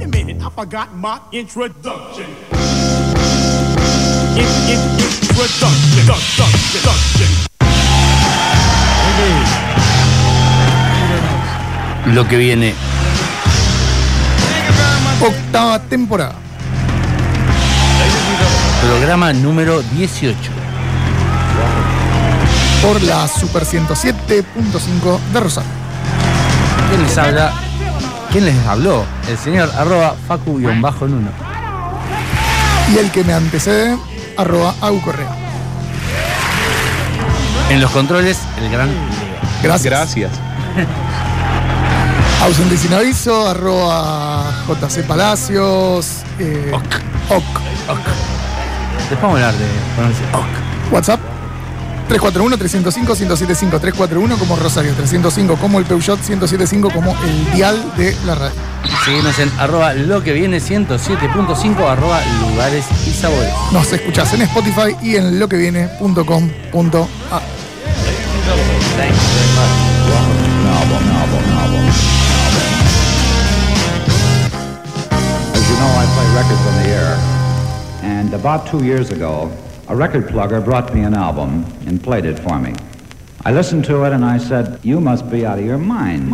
[0.00, 2.24] Wait a minute, I forgot my introduction.
[4.32, 7.28] In, in, introduction, introduction, introduction.
[12.14, 12.74] Lo que viene.
[15.20, 16.34] Octava temporada.
[18.80, 20.34] Programa número 18.
[22.80, 25.70] Por la Super 107.5 de Rosario.
[26.88, 27.69] ¿Quién les habla?
[28.32, 29.04] ¿Quién les habló?
[29.28, 31.30] El señor arroba facu-nuno.
[32.94, 33.96] Y el que me antecede,
[34.36, 35.28] arroba Agu Correa.
[37.70, 38.96] En los controles, el gran Leo.
[39.62, 39.92] Gracias.
[39.92, 40.32] Gracias.
[42.42, 46.08] Ausente sin aviso, arroba JC Palacios.
[46.38, 46.94] eh, Ok.
[47.28, 47.98] ok.
[48.98, 49.66] Después vamos a hablar de
[49.96, 50.92] ponerse ok.
[50.92, 51.19] WhatsApp
[52.10, 53.80] 341-305-1075.
[53.80, 58.56] 341 como Rosario, 305 como el Peugeot, 1075 como el dial de la radio.
[59.04, 63.52] Síguenos en arroba lo que viene 107.5 arroba lugares y sabores.
[63.72, 67.42] Nos escuchás en Spotify y en loqueviene.com.ar.
[75.52, 77.16] As you know, I play records on the air.
[78.02, 79.50] And about two years ago,
[79.90, 82.72] a record plugger brought me an album and played it for me.
[83.44, 86.30] I listened to it and I said, You must be out of your mind.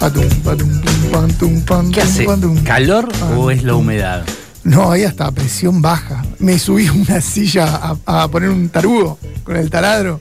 [0.00, 2.26] ¿Qué tum, hace?
[2.64, 4.24] ¿Calor o es la humedad?
[4.62, 6.22] No, ahí hasta presión baja.
[6.38, 10.20] Me subí a una silla a, a poner un tarugo con el taladro.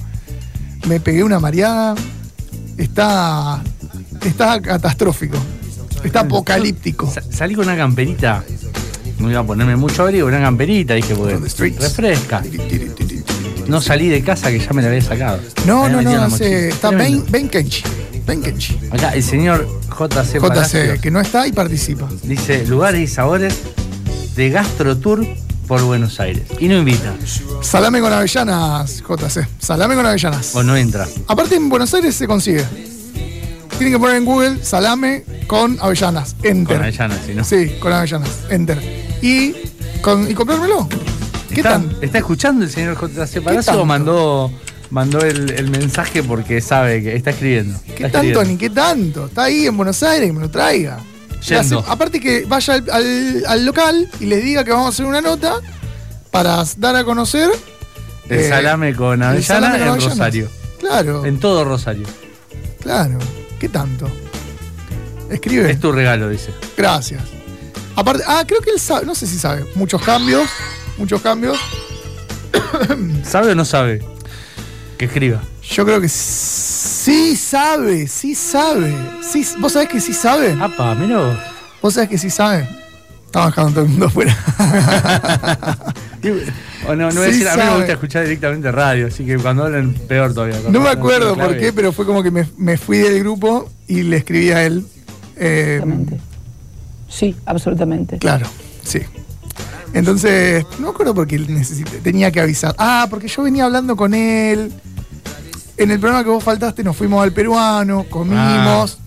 [0.88, 1.94] Me pegué una mareada.
[2.78, 3.62] Está.
[4.22, 5.38] Está catastrófico.
[6.04, 7.12] Está apocalíptico.
[7.12, 8.44] Sa- salí con una camperita.
[9.20, 11.36] No iba a ponerme mucho abrigo, una camperita, dije, porque
[11.80, 12.42] refresca.
[13.68, 15.40] No salí de casa que ya me la había sacado.
[15.66, 16.90] No, no, no, está.
[16.92, 17.84] Ben, ben Kenchi.
[18.26, 18.80] Ben Kenchi.
[18.92, 22.08] Acá el señor JC, JC, que no está y participa.
[22.24, 23.56] dice lugares y sabores
[24.36, 25.26] de Gastro Tour
[25.68, 26.44] por Buenos Aires.
[26.60, 27.14] Y no invita,
[27.62, 29.48] Salame con avellanas, JC.
[29.60, 30.56] Salame con avellanas.
[30.56, 31.08] o no entra.
[31.28, 32.66] Aparte en Buenos Aires se consigue.
[33.80, 36.36] Tienen que poner en Google salame con avellanas.
[36.44, 36.78] Enter.
[36.78, 37.44] Con Avellanas, si no.
[37.44, 38.30] Sí, con avellanas.
[38.52, 38.78] Enter.
[39.22, 39.56] Y,
[40.02, 40.88] con, y comprármelo.
[41.50, 41.96] ¿Qué ¿Está, tan?
[42.02, 44.52] ¿Está escuchando el señor JC Palacio o mandó,
[44.92, 47.80] mandó el, el mensaje porque sabe que está escribiendo?
[47.98, 49.26] ¿Qué tanto ni qué tanto?
[49.26, 51.00] Está ahí en Buenos Aires, que me lo traiga.
[51.58, 55.06] Hace- aparte que vaya al, al- al local y les diga que vamos a hacer
[55.06, 55.56] una nota
[56.32, 57.50] para dar a conocer
[58.28, 60.02] El eh, salame con el avellana salame en.
[60.02, 60.50] Rosario.
[60.80, 62.06] Claro, En todo Rosario.
[62.82, 63.18] claro.
[63.60, 64.10] ¿Qué tanto?
[65.30, 65.70] Escribe.
[65.70, 66.54] Es tu regalo, dice.
[66.78, 67.22] Gracias.
[67.96, 70.48] Aparte, ah, creo que él sabe, no sé si sabe, muchos cambios,
[70.98, 71.58] muchos cambios.
[73.24, 74.04] ¿Sabe o no sabe?
[74.98, 75.42] Que escriba.
[75.62, 78.96] Yo creo que sí sabe, sí sabe.
[79.22, 80.58] Sí, ¿Vos sabés que sí sabe?
[80.60, 81.38] Apa, mira vos.
[81.82, 82.68] ¿Vos sabés que sí sabe?
[83.26, 84.36] Estaba dejando todo el mundo afuera.
[86.88, 89.26] O no, no voy a Sí decir, a mí me gusta escuchar directamente radio, así
[89.26, 90.58] que cuando hablan peor todavía.
[90.70, 94.04] No me acuerdo por qué, pero fue como que me, me fui del grupo y
[94.04, 94.86] le escribí a él.
[95.36, 96.20] eh, Absolutamente.
[97.10, 98.18] Sí, absolutamente.
[98.20, 98.46] claro,
[98.84, 99.00] sí.
[99.94, 102.76] Entonces, no me acuerdo por qué necesité- tenía que avisar.
[102.78, 104.72] Ah, porque yo venía hablando con él.
[105.78, 109.00] En el programa que vos faltaste nos fuimos al peruano, comimos,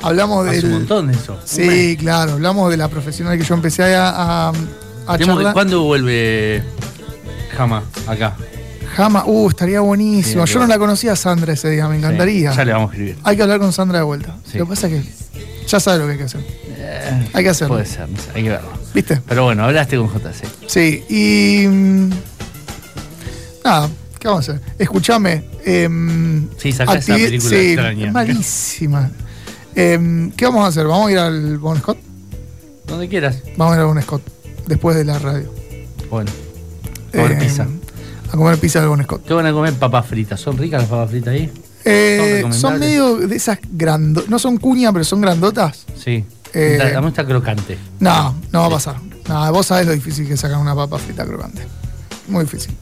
[0.00, 0.64] hablamos Hace del...
[0.66, 1.38] un montón de eso.
[1.44, 4.52] Sí, claro, hablamos de la profesional que yo empecé a, a, a
[5.18, 5.52] Tenemos- charlar.
[5.52, 6.62] ¿Cuándo vuelve
[7.58, 8.36] Jama acá?
[8.94, 10.44] Jama, uh, estaría buenísimo.
[10.44, 12.52] Yo no la conocía a Sandra ese día, me encantaría.
[12.52, 13.18] Sí, ya le vamos a escribir.
[13.24, 14.36] Hay que hablar con Sandra de vuelta.
[14.50, 14.58] Sí.
[14.58, 16.40] Lo que pasa es que ya sabe lo que hay que hacer.
[17.32, 17.74] hay que hacerlo.
[17.74, 18.68] Puede ser, no sé, hay que verlo.
[18.94, 19.20] ¿Viste?
[19.26, 20.46] Pero bueno, hablaste con JC.
[20.68, 21.66] Sí, y.
[21.66, 22.10] mm,
[23.64, 23.88] Nada,
[24.20, 24.64] ¿qué vamos a hacer?
[24.78, 25.44] Escúchame.
[25.64, 28.12] em, Sí, sacá esa película sí, extraña.
[28.12, 29.10] malísima.
[29.74, 30.86] Em, ¿Qué vamos a hacer?
[30.86, 31.98] ¿Vamos a ir al Bon Scott?
[32.86, 33.42] Donde quieras.
[33.56, 34.22] Vamos a ir al Bon Scott.
[34.66, 35.52] Después de la radio.
[36.08, 36.30] Bueno,
[37.12, 37.66] comer Em, pizza.
[38.32, 39.24] A comer pizza del Bon Scott.
[39.26, 40.40] ¿Qué van a comer papas fritas?
[40.40, 41.50] ¿Son ricas las papas fritas ahí?
[41.84, 44.28] Eh, ¿Son medio de esas grandotas.
[44.28, 45.86] No son cuña, pero son grandotas.
[45.96, 46.24] Sí.
[46.52, 47.78] Eh, La- está crocante.
[48.00, 48.96] No, no va a pasar.
[49.28, 51.62] No, vos sabés lo difícil que sacar una papa frita crocante.
[52.28, 52.74] Muy difícil.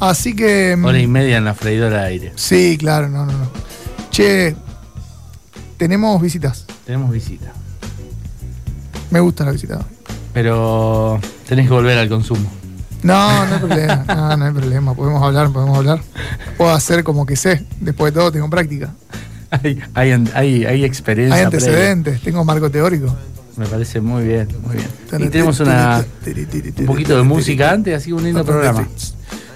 [0.00, 0.76] Así que.
[0.76, 2.32] mm, Hora y media en la freidora de aire.
[2.36, 3.50] Sí, claro, no, no, no.
[4.10, 4.54] Che,
[5.76, 6.64] tenemos visitas.
[6.86, 7.52] Tenemos visita.
[9.10, 9.80] Me gusta la visita.
[10.32, 11.18] Pero
[11.48, 12.48] tenés que volver al consumo.
[13.02, 14.04] No, no hay problema.
[14.14, 14.94] No, no hay problema.
[14.94, 16.00] Podemos hablar, podemos hablar.
[16.56, 17.64] Puedo hacer como que sé.
[17.80, 18.92] Después de todo, tengo práctica.
[19.50, 21.36] Hay, hay, hay, hay experiencia.
[21.36, 21.66] Hay previa.
[21.68, 23.14] antecedentes, tengo marco teórico.
[23.56, 24.88] Me parece muy bien, muy bien.
[25.26, 26.04] Y tenemos una,
[26.80, 28.86] un poquito de música antes, así un lindo programa.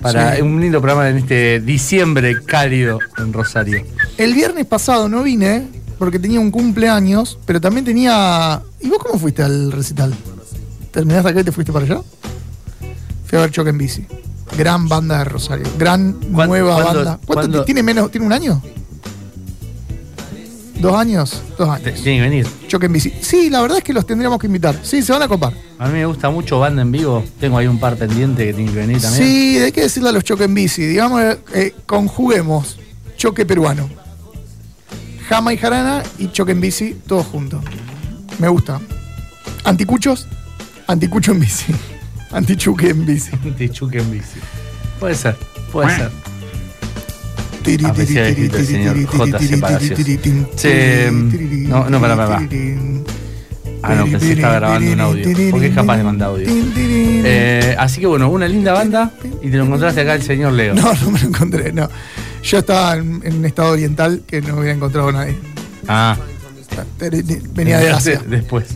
[0.00, 0.42] para Sí.
[0.42, 3.84] un lindo programa en este diciembre cálido en Rosario.
[4.18, 5.68] El viernes pasado no vine
[5.98, 8.60] porque tenía un cumpleaños, pero también tenía.
[8.80, 10.12] ¿Y vos cómo fuiste al recital?
[10.90, 12.00] ¿Terminaste acá y te fuiste para allá?
[13.32, 14.04] Fui a ver Choque en Bici.
[14.58, 15.64] Gran banda de Rosario.
[15.78, 17.10] Gran ¿Cuán- nueva cuándo- banda.
[17.24, 18.10] ¿Cuánto cuándo- tiene menos?
[18.10, 18.60] ¿Tiene un año?
[20.78, 21.40] ¿Dos años?
[21.56, 21.94] Dos años.
[22.02, 22.46] Tiene que venir.
[22.68, 23.10] Choque en Bici.
[23.22, 24.78] Sí, la verdad es que los tendríamos que invitar.
[24.82, 25.54] Sí, se van a copar.
[25.78, 27.24] A mí me gusta mucho banda en vivo.
[27.40, 29.24] Tengo ahí un par pendiente que tienen que venir también.
[29.26, 30.84] Sí, hay que decirle a los choque en bici.
[30.84, 32.76] Digamos, eh, eh, conjuguemos
[33.16, 33.88] choque peruano.
[35.26, 37.64] Jama y jarana y choque en bici, todos juntos.
[38.38, 38.78] Me gusta.
[39.64, 40.26] Anticuchos,
[40.86, 41.72] anticucho en bici.
[42.32, 43.30] Antichuque en bici.
[43.58, 44.40] Te chuque en bici.
[44.98, 45.36] Puede ser,
[45.70, 46.10] puede ser.
[51.68, 52.38] No, no, pará.
[52.48, 52.76] tiri,
[53.84, 55.50] Ah, no, pensé que estaba grabando un audio.
[55.50, 56.46] Porque es capaz de mandar audio.
[56.48, 59.10] Eh, así que bueno, una linda banda.
[59.42, 60.74] Y te lo encontraste acá el señor Leo.
[60.74, 61.88] No, no me lo encontré, no.
[62.44, 65.36] Yo estaba en, en un estado oriental que no hubiera encontrado a nadie.
[65.88, 66.16] Ah,
[67.54, 68.22] Venía de Asia.
[68.26, 68.66] Después.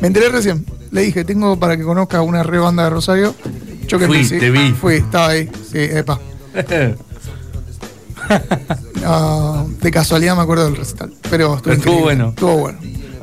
[0.00, 0.64] Me enteré recién.
[0.96, 3.34] Le dije, tengo para que conozca una re banda de Rosario.
[3.86, 4.72] Choque en Fui, te vi.
[4.72, 5.46] Fui, estaba ahí.
[5.70, 6.18] Sí, epa.
[9.02, 11.12] No, de casualidad me acuerdo del recital.
[11.28, 12.28] Pero estuvo, Pero estuvo bueno.
[12.30, 12.78] Estuvo bueno.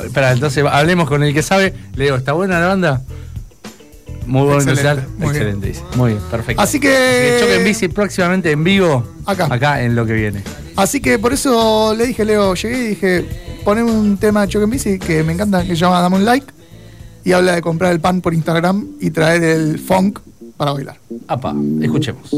[0.06, 1.74] Espera, entonces hablemos con el que sabe.
[1.96, 3.02] Leo, ¿está buena la banda?
[4.28, 5.08] Muy buen Excelente, recital.
[5.18, 5.28] muy.
[5.30, 5.82] Excelente, dice.
[5.96, 6.62] Muy bien, perfecto.
[6.62, 9.04] Así que- Choque en bici próximamente en vivo.
[9.26, 9.48] Acá.
[9.50, 10.44] Acá en lo que viene.
[10.76, 13.26] Así que por eso le dije, Leo, llegué y dije,
[13.66, 16.26] poneme un tema de Choque en bici que me encanta, que se llama Dame un
[16.26, 16.46] like.
[17.26, 20.20] Y habla de comprar el pan por Instagram y traer el funk
[20.58, 20.98] para bailar.
[21.28, 22.32] Apa, escuchemos.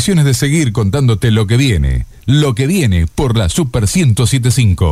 [0.00, 2.06] De seguir contándote lo que viene.
[2.24, 4.90] Lo que viene por la Super 1075.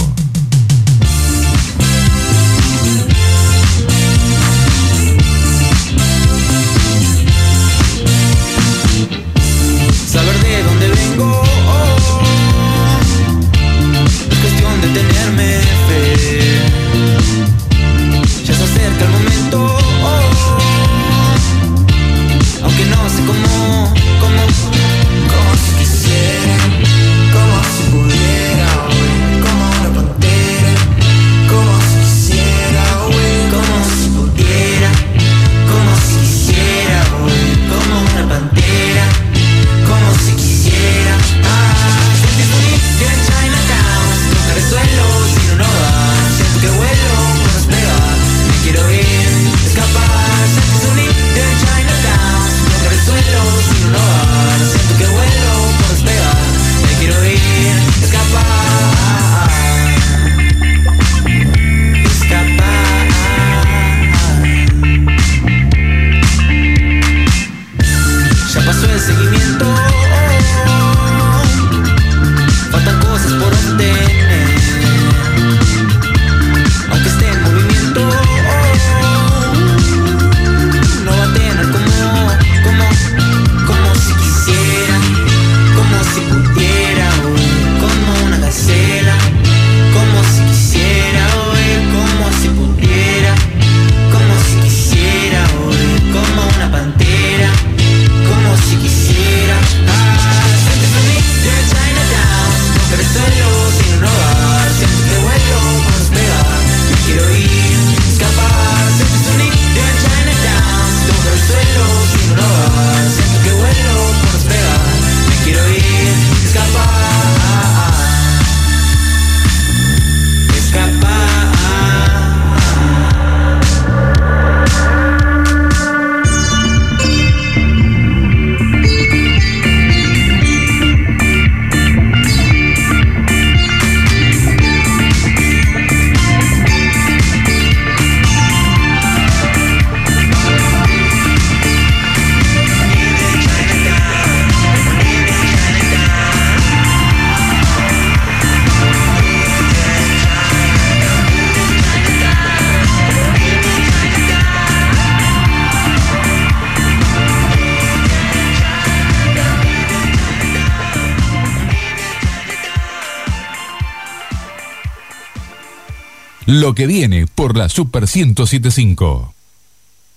[166.50, 169.34] Lo que viene por la Super 1075.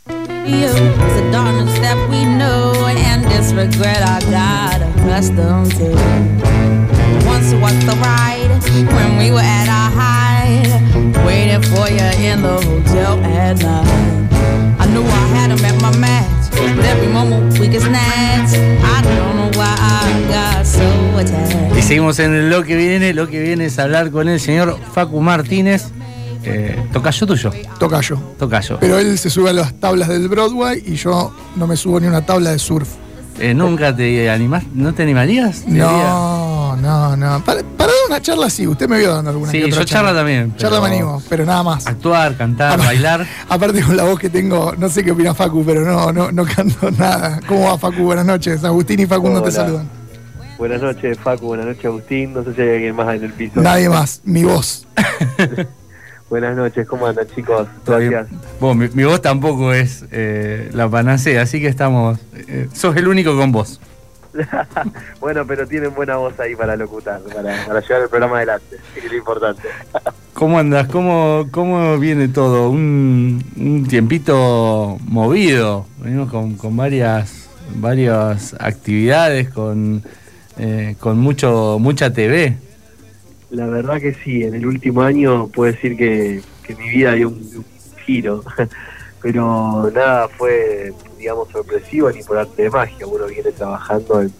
[0.07, 5.91] You, the darkness that we know and this regret I got accustomed to.
[7.27, 8.49] Once was the ride
[8.95, 14.31] when we were at our height, waiting for you in the hotel at night.
[14.79, 18.55] I knew I had him at my match, but every moment we get snatched.
[18.55, 20.87] I don't know why I got so
[21.19, 21.77] attached.
[21.77, 23.13] Y seguimos en lo que viene.
[23.13, 25.91] Lo que viene es hablar con el señor Facu Martínez.
[26.43, 27.51] Eh, tocayo tuyo.
[27.79, 28.17] Tocayo.
[28.39, 28.77] Tocayo.
[28.79, 32.07] Pero él se sube a las tablas del Broadway y yo no me subo ni
[32.07, 32.89] una tabla de surf.
[33.39, 34.63] Eh, ¿Nunca te animás?
[34.73, 35.61] ¿No te animarías?
[35.61, 35.85] Te diría.
[35.85, 37.43] No, no, no.
[37.43, 39.83] Para, para dar una charla sí, usted me vio dando alguna Sí, que otra yo
[39.85, 41.87] charla también, Charla me animo, pero nada más.
[41.87, 43.27] Actuar, cantar, Aparte- bailar.
[43.49, 46.45] Aparte con la voz que tengo, no sé qué opina Facu, pero no, no, no
[46.45, 47.39] canto nada.
[47.47, 48.03] ¿Cómo va Facu?
[48.03, 48.63] Buenas noches.
[48.63, 49.55] Agustín y Facundo te Hola.
[49.57, 49.89] saludan.
[50.59, 51.47] Buenas noches, Facu.
[51.47, 52.33] Buenas noches, Agustín.
[52.33, 53.59] No sé si hay alguien más en el piso.
[53.59, 54.85] Nadie más, mi voz.
[56.31, 57.67] Buenas noches, ¿cómo andan, chicos?
[57.85, 58.27] Gracias.
[58.61, 62.19] Bueno, mi, mi voz tampoco es eh, la panacea, así que estamos.
[62.47, 63.81] eh, sos el único con voz.
[65.19, 68.99] bueno, pero tienen buena voz ahí para locutar, para, para llevar el programa adelante, que
[69.07, 69.63] es lo importante.
[70.33, 70.87] ¿Cómo andas?
[70.87, 72.69] ¿Cómo, cómo viene todo?
[72.69, 75.85] Un, un tiempito movido.
[75.97, 80.01] Venimos con, con varias, varias actividades, con,
[80.57, 82.55] eh, con mucho, mucha TV.
[83.51, 87.27] La verdad que sí, en el último año puedo decir que, que mi vida dio
[87.29, 87.65] un, un
[88.05, 88.43] giro,
[89.21, 93.05] pero nada fue, digamos, sorpresivo ni por arte de magia.
[93.05, 94.31] Uno viene trabajando en,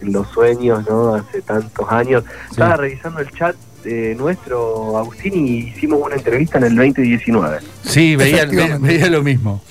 [0.00, 1.14] en los sueños, ¿no?
[1.14, 2.24] Hace tantos años.
[2.50, 7.58] Estaba revisando el chat eh, nuestro, Agustín, y hicimos una entrevista en el 2019.
[7.82, 9.62] Sí, veía, ve- veía lo mismo.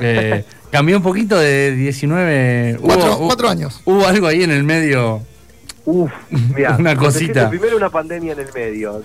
[0.00, 2.78] Eh, cambió un poquito de 19.
[2.80, 3.80] Cuatro, hubo- cuatro años.
[3.84, 5.22] Hubo algo ahí en el medio.
[5.86, 6.10] Uf,
[6.54, 7.50] mirá, Una cosita.
[7.50, 9.02] Primero una pandemia en el medio,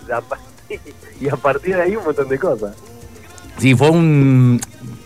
[1.21, 2.75] y a partir de ahí un montón de cosas.
[3.57, 4.61] Sí, fue un.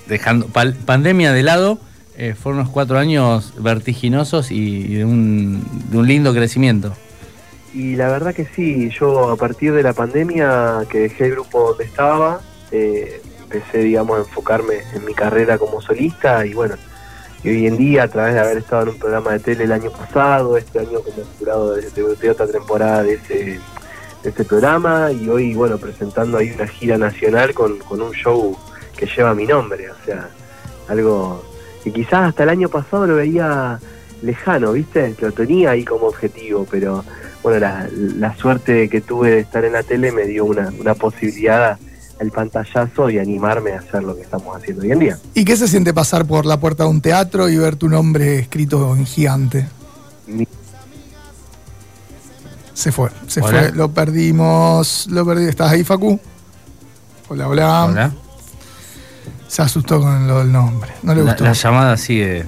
[0.07, 1.79] Dejando pandemia de lado,
[2.17, 6.93] eh, fueron unos cuatro años vertiginosos y, y de, un, de un lindo crecimiento.
[7.73, 11.69] Y la verdad que sí, yo a partir de la pandemia que dejé el grupo
[11.69, 16.75] donde estaba, eh, empecé, digamos, a enfocarme en mi carrera como solista y bueno,
[17.43, 19.71] y hoy en día a través de haber estado en un programa de tele el
[19.71, 23.59] año pasado, este año como jurado de, otra temporada de ese,
[24.23, 28.57] este programa y hoy, bueno, presentando ahí una gira nacional con, con un show
[28.97, 30.29] que lleva mi nombre, o sea,
[30.87, 31.43] algo
[31.83, 33.77] que quizás hasta el año pasado lo veía
[34.21, 35.13] lejano, ¿viste?
[35.19, 37.03] Lo tenía ahí como objetivo, pero
[37.41, 40.95] bueno, la, la suerte que tuve de estar en la tele me dio una, una
[40.95, 41.77] posibilidad
[42.23, 45.17] al pantallazo y animarme a hacer lo que estamos haciendo hoy en día.
[45.33, 48.39] ¿Y qué se siente pasar por la puerta de un teatro y ver tu nombre
[48.39, 49.67] escrito en gigante?
[50.27, 50.47] Mi-
[52.73, 53.59] Se fue, se Hola.
[53.59, 55.45] fue, lo perdimos, lo perdí.
[55.45, 56.19] ¿Estás ahí, Facu?
[57.29, 57.85] Hola, hola.
[57.85, 58.11] Hola.
[59.47, 60.91] Se asustó con lo del nombre.
[61.03, 61.43] No le La, gustó.
[61.43, 62.45] la llamada sigue,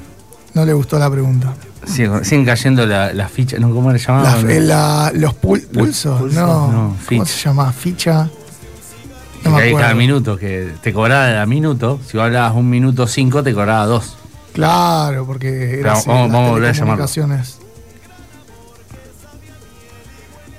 [0.56, 1.54] No le gustó la pregunta.
[1.86, 3.70] sigue- siguen cayendo las la fichas, ¿no?
[3.74, 4.50] ¿Cómo le La- llamaban?
[4.50, 6.72] eh, la- los pul- pulsos, pulsos, no.
[6.72, 7.72] no, ¿Cómo se llama?
[7.72, 8.30] Ficha.
[9.46, 13.06] Que No me cada minuto, que te cobraba a minuto, si vos hablabas un minuto
[13.06, 14.18] cinco, te cobraba dos.
[14.54, 17.06] Claro, porque era Pero así, vamos- vamos a volver a llamarlo.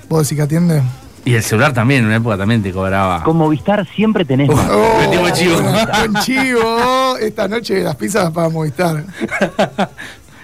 [0.09, 0.83] ¿Vos decís que atiende?
[1.25, 3.25] Y el celular también, en una época también te cobraba.
[3.25, 4.49] Con Movistar siempre tenés.
[4.49, 5.57] Oh, metimos chivo.
[5.99, 7.16] Buen chivo.
[7.20, 9.05] Esta noche las pizzas para Movistar.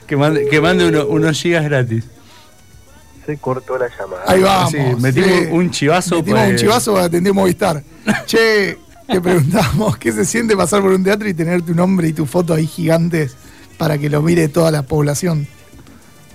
[0.05, 2.05] Que mande, que mande uno- unos gigas gratis.
[3.27, 4.25] Se cortó la llamada.
[4.27, 4.71] Ahí vamos.
[4.71, 5.49] Sí, metimos sí.
[5.51, 6.17] un chivazo.
[6.17, 7.83] Metimos pues, un chivazo para atender Movistar.
[8.27, 12.13] Che, te preguntamos, ¿qué se siente pasar por un teatro y tener tu nombre y
[12.13, 13.37] tu foto ahí gigantes
[13.79, 15.47] para que lo mire toda la población?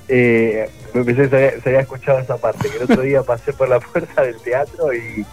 [0.08, 3.24] Eh, me pensé que se había, se había escuchado esa parte, que el otro día
[3.24, 5.26] pasé por la puerta del teatro y,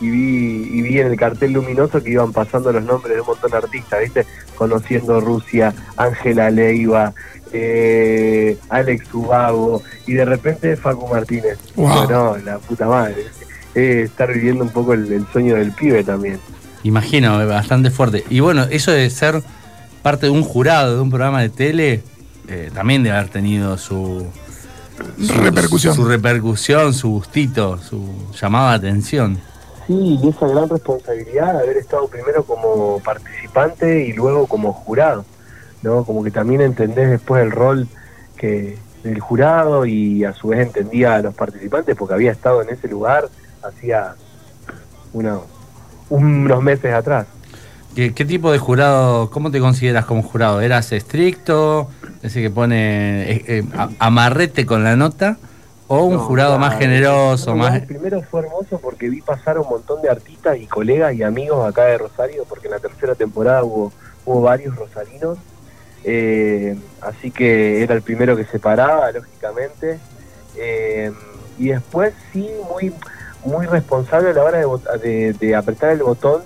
[0.00, 3.26] y vi y vi en el cartel luminoso que iban pasando los nombres de un
[3.26, 4.26] montón de artistas, ¿viste?
[4.56, 7.14] Conociendo Rusia, Ángela Leiva,
[7.52, 11.58] eh, Alex Ubago y de repente Facu Martínez.
[11.76, 12.10] Wow.
[12.10, 13.26] No, la puta madre.
[13.74, 16.38] Eh, estar viviendo un poco el, el sueño del pibe también.
[16.84, 18.24] Imagino, eh, bastante fuerte.
[18.28, 19.42] Y bueno, eso de ser
[20.02, 22.02] parte de un jurado de un programa de tele,
[22.48, 24.26] eh, también debe haber tenido su,
[25.24, 25.94] su Repercusión.
[25.94, 28.04] Su, repercusión, su gustito, su
[28.38, 29.38] llamado de atención.
[29.86, 35.24] Sí, y esa gran responsabilidad de haber estado primero como participante y luego como jurado,
[35.82, 36.04] ¿no?
[36.04, 37.88] Como que también entendés después el rol
[38.36, 42.70] que del jurado y a su vez entendía a los participantes porque había estado en
[42.70, 43.28] ese lugar
[43.62, 44.14] hacía
[45.12, 45.44] uno-
[46.08, 47.26] unos meses atrás.
[47.96, 50.60] ¿Qué, qué tipo de jurado, cómo te consideras como jurado?
[50.60, 51.88] ¿Eras estricto,
[52.22, 55.36] ese que pone eh, eh, a- amarrete con la nota?
[55.88, 57.74] ¿O un No, jurado más generoso, más...
[57.74, 61.68] El primero fue hermoso porque vi pasar un montón de artistas y colegas y amigos
[61.68, 63.92] acá de Rosario, porque en la tercera temporada hubo,
[64.24, 65.36] hubo varios rosarinos.
[66.04, 69.98] Eh, así que era el primero que se paraba, lógicamente.
[70.56, 71.12] Eh,
[71.58, 72.92] y después sí, muy,
[73.44, 76.42] muy responsable a la hora de, de- de apretar el botón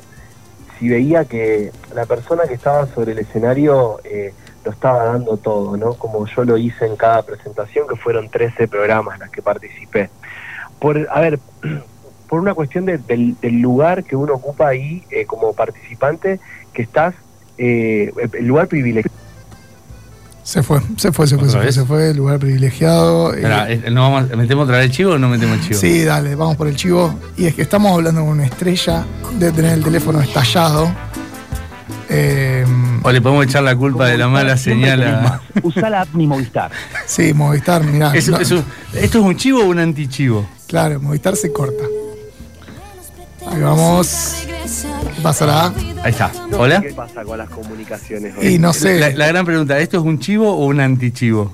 [0.79, 5.77] si veía que la persona que estaba sobre el escenario eh, lo estaba dando todo,
[5.79, 5.95] ¿no?
[5.95, 10.11] Como yo lo hice en cada presentación, que fueron 13 programas las que participé.
[10.79, 11.39] Por, a ver,
[12.29, 16.41] por una cuestión de- del, del lugar que uno ocupa ahí eh, como participante,
[16.75, 17.15] que estás,
[17.57, 18.13] el
[18.47, 19.17] lugar privilegiado.
[20.47, 23.33] Se fue, se fue, se fue, se ¿Otra fue, se fue, lugar privilegiado.
[23.35, 25.81] eh, Espera, eh, ¿no vamos, ¿Metemos otra vez el chivo o no metemos el chivo?
[25.81, 27.19] Sí, dale, vamos por el chivo.
[27.37, 29.05] Y es que estamos hablando con una estrella
[29.41, 30.89] de tener el teléfono estallado.
[32.09, 32.65] Eh,
[33.03, 35.41] O le podemos echar la culpa de la mala señal a...
[35.65, 36.71] Usá la app Mi Movistar.
[37.07, 38.15] sí, Movistar, mirá.
[38.15, 40.49] Es- no- es un- ¿Esto es un chivo o un antichivo?
[40.69, 41.83] Claro, Movistar se corta.
[43.51, 44.47] Ahí vamos.
[44.67, 45.73] ¿Qué pasará?
[46.03, 46.33] Ahí está.
[46.51, 46.81] No ¿Hola?
[46.81, 48.47] sé ¿Qué pasa con las comunicaciones hoy?
[48.55, 48.99] Y no sé.
[48.99, 51.53] La, la gran pregunta, ¿esto es un chivo o un antichivo?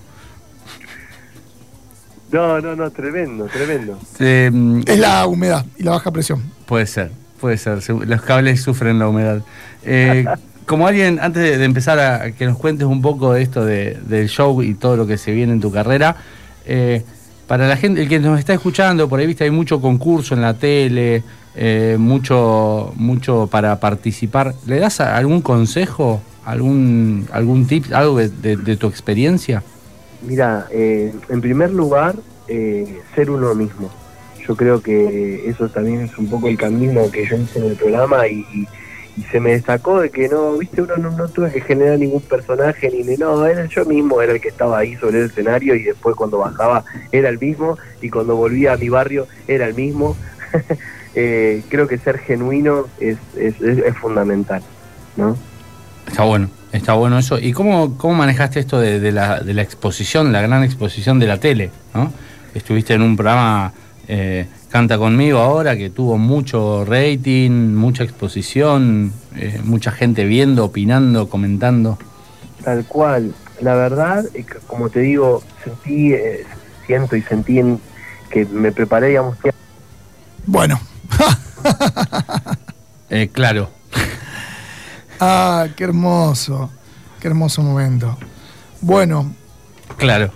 [2.31, 3.99] No, no, no, tremendo, tremendo.
[4.19, 4.51] Eh,
[4.87, 6.43] Es la humedad y la baja presión.
[6.65, 7.83] Puede ser, puede ser.
[7.83, 9.43] Se- Los cables sufren la humedad.
[9.85, 10.25] Eh,
[10.67, 13.63] como alguien, antes de, de empezar a, a que nos cuentes un poco de esto
[13.65, 16.17] de- del show y todo lo que se viene en tu carrera,
[16.65, 17.05] eh,
[17.47, 20.41] para la gente, el que nos está escuchando, por ahí viste, hay mucho concurso en
[20.41, 21.23] la tele,
[21.55, 24.55] eh, mucho, mucho para participar.
[24.67, 29.63] ¿Le das algún consejo, algún, algún tip, algo de, de- de tu experiencia?
[30.27, 32.15] Mira, eh, en primer lugar,
[32.49, 33.91] eh, ser uno mismo.
[34.47, 37.77] Yo creo que eso también es un poco el camino que yo hice en el
[37.77, 38.67] programa y, y-
[39.31, 42.91] se me destacó de que no, viste, uno no, no tuve que generar ningún personaje
[42.91, 45.83] ni, ni no, era yo mismo, era el que estaba ahí sobre el escenario y
[45.83, 50.17] después cuando bajaba era el mismo y cuando volvía a mi barrio era el mismo.
[51.15, 54.63] Eh, creo que ser genuino es, es, es- es fundamental,
[55.17, 55.37] ¿no?
[56.07, 57.39] Está bueno, Está bueno eso.
[57.39, 61.27] ¿Y cómo, cómo manejaste esto de, de la, de la exposición, la gran exposición de
[61.27, 61.71] la tele?
[61.95, 62.11] ¿no?
[62.55, 63.73] Estuviste en un programa
[64.09, 71.29] eh, Canta conmigo ahora que tuvo mucho rating, mucha exposición, eh, mucha gente viendo, opinando,
[71.29, 71.99] comentando.
[72.65, 73.35] Tal cual.
[73.61, 76.45] La verdad, que, como te digo, sentí, eh,
[76.87, 77.79] siento y sentí en-
[78.31, 79.37] que me preparé, digamos,
[80.47, 80.81] Bueno.
[83.11, 83.71] Eh, claro.
[85.25, 86.69] Ah, qué hermoso.
[87.21, 88.19] Qué hermoso momento.
[88.81, 89.33] Bueno.
[89.97, 90.33] Claro.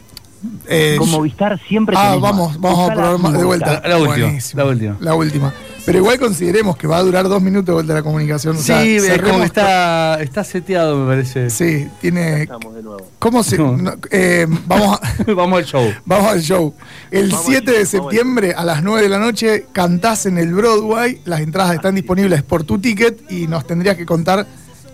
[0.68, 2.60] eh, Con Movistar siempre Ah, tenés vamos, más.
[2.60, 3.82] vamos a probar más de vuelta.
[3.84, 4.62] La última, Buenísimo.
[4.62, 4.96] la última.
[5.00, 5.54] La última.
[5.86, 8.56] Pero igual consideremos que va a durar dos minutos de vuelta la comunicación.
[8.56, 11.48] O sea, sí, como está, está seteado, me parece.
[11.48, 12.42] Sí, tiene.
[12.42, 13.08] estamos de nuevo.
[13.20, 13.56] ¿Cómo se.?
[13.56, 13.76] No.
[13.76, 15.92] no, eh, vamos, a- Vamos al show.
[16.04, 16.74] vamos al show.
[17.10, 20.52] El Vamos 7 al de septiembre a las 9 de la noche cantás en el
[20.52, 21.20] Broadway.
[21.24, 24.44] Las entradas están disponibles por tu ticket y nos tendrías que contar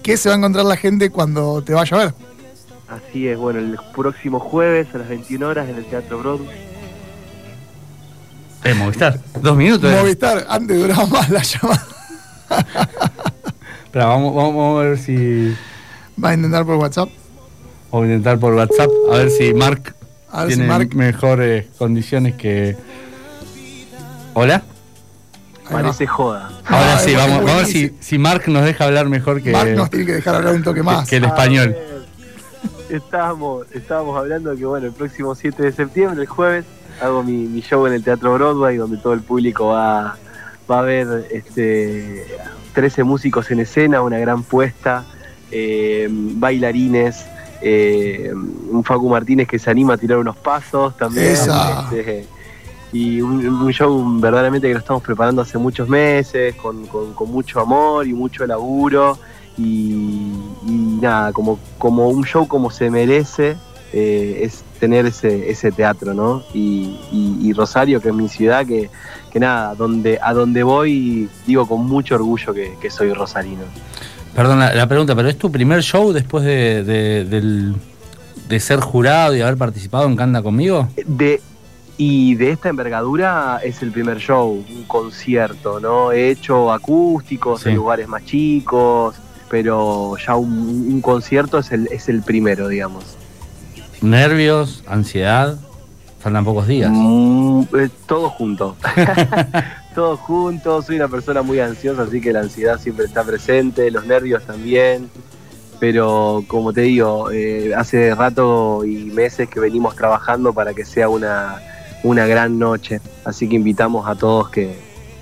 [0.02, 2.14] qué se va a encontrar la gente cuando te vaya a ver.
[2.88, 6.71] Así es, bueno, el próximo jueves a las 21 horas en el Teatro Broadway.
[8.64, 9.18] Eh, Movistar.
[9.40, 9.90] Dos minutos.
[9.92, 9.96] eh.
[10.00, 11.86] Movistar, antes duraba más la llamada.
[13.84, 15.54] Espera, vamos, vamos a ver si.
[16.22, 17.08] Va a intentar por WhatsApp.
[17.90, 18.90] Vamos a intentar por WhatsApp.
[19.12, 19.94] A ver si Mark
[20.42, 22.76] si tiene Mark- mejores condiciones que.
[24.34, 24.62] ¿Hola?
[25.70, 26.50] Parece joda.
[26.66, 29.42] Ahora Ah, sí, es vamos, vamos a ver si, si Mark nos deja hablar mejor
[29.42, 31.08] que, Mark nos tiene que dejar hablar un toque que- más.
[31.08, 31.74] que el español.
[31.76, 32.02] A ver,
[32.90, 36.66] Estábamos, estábamos hablando que, bueno, el próximo 7 de septiembre, el jueves,
[37.00, 40.16] hago mi, mi show en el Teatro Broadway, donde todo el público va,
[40.70, 42.26] va a ver este,
[42.74, 45.04] 13 músicos en escena, una gran puesta,
[45.50, 47.24] eh, bailarines,
[47.60, 51.32] eh, un Facu Martínez que se anima a tirar unos pasos también.
[51.90, 52.26] Este,
[52.92, 57.30] y un, un show verdaderamente que lo estamos preparando hace muchos meses, con, con- con
[57.30, 59.18] mucho amor y mucho laburo.
[59.56, 60.32] Y,
[60.66, 63.56] y nada, como, como un show como se merece,
[63.92, 66.42] eh, es tener ese, ese teatro, ¿no?
[66.54, 68.88] Y, y- y Rosario, que es mi ciudad, que,
[69.30, 73.62] que nada, donde, a donde voy, digo con mucho orgullo que, que soy rosarino.
[74.34, 77.74] Perdón la, la pregunta, pero ¿es tu primer show después de, de- del-
[78.48, 80.88] de ser jurado y haber participado en Canta conmigo?
[81.06, 81.40] De,
[81.98, 86.12] y de esta envergadura es el primer show, un concierto, ¿no?
[86.12, 87.68] He hecho acústicos Sí.
[87.68, 89.14] en lugares más chicos,
[89.50, 93.04] pero ya un, un concierto es el, es el primero, digamos.
[94.02, 94.82] ¿Nervios?
[94.86, 95.58] ¿Ansiedad?
[96.18, 96.90] Faltan pocos días.
[96.92, 98.76] Mm, eh, todo junto.
[99.94, 100.82] todo junto.
[100.82, 105.08] Soy una persona muy ansiosa, así que la ansiedad siempre está presente, los nervios también.
[105.80, 111.08] Pero como te digo, eh, hace rato y meses que venimos trabajando para que sea
[111.08, 111.60] una,
[112.04, 113.00] una gran noche.
[113.24, 114.76] Así que invitamos a todos que,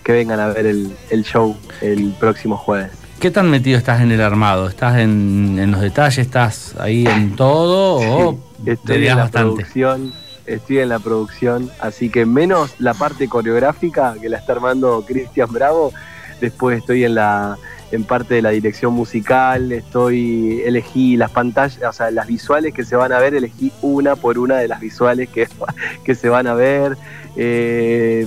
[0.04, 2.92] que vengan a ver el, el show el próximo jueves.
[3.20, 4.68] ¿Qué tan metido estás en el armado?
[4.68, 6.18] ¿Estás en, en los detalles?
[6.18, 7.96] ¿Estás ahí en todo?
[7.96, 9.54] ¿O Estoy en la bastante?
[9.54, 10.12] producción,
[10.46, 15.50] estoy en la producción, así que menos la parte coreográfica que la está armando Cristian
[15.52, 15.92] Bravo,
[16.40, 17.58] después estoy en la
[17.92, 22.84] en parte de la dirección musical, estoy elegí las pantallas, o sea, las visuales que
[22.84, 25.48] se van a ver, elegí una por una de las visuales que,
[26.04, 26.96] que se van a ver,
[27.36, 28.26] eh,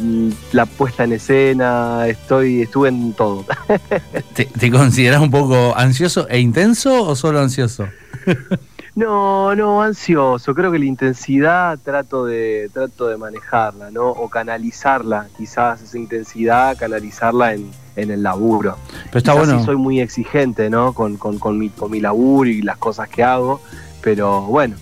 [0.51, 3.45] la puesta en escena, estoy estuve en todo.
[4.33, 7.87] ¿Te, te consideras un poco ansioso e intenso o solo ansioso?
[8.95, 10.53] No, no, ansioso.
[10.53, 14.09] Creo que la intensidad trato de, trato de manejarla, ¿no?
[14.09, 18.77] O canalizarla, quizás esa intensidad, canalizarla en, en el laburo.
[19.05, 19.59] Pero está Quizás bueno.
[19.59, 20.93] sí soy muy exigente, ¿no?
[20.93, 23.61] Con, con, con, mi, con mi laburo y las cosas que hago,
[24.01, 24.75] pero bueno,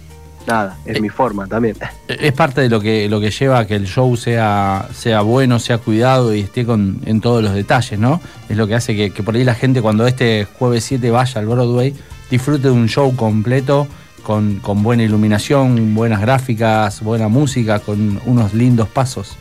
[0.45, 1.77] nada, es Eh, mi forma también.
[2.09, 5.57] Es parte de lo que, lo que lleva a que el show sea, sea bueno,
[5.57, 8.19] sea cuidado y esté con, en todos los detalles, ¿no?
[8.49, 11.39] Es lo que hace que, que por ahí la gente cuando este jueves 7 vaya
[11.39, 11.95] al Broadway
[12.29, 13.87] disfrute de un show completo
[14.21, 19.37] con, con buena iluminación, buenas gráficas, buena música, con unos lindos pasos.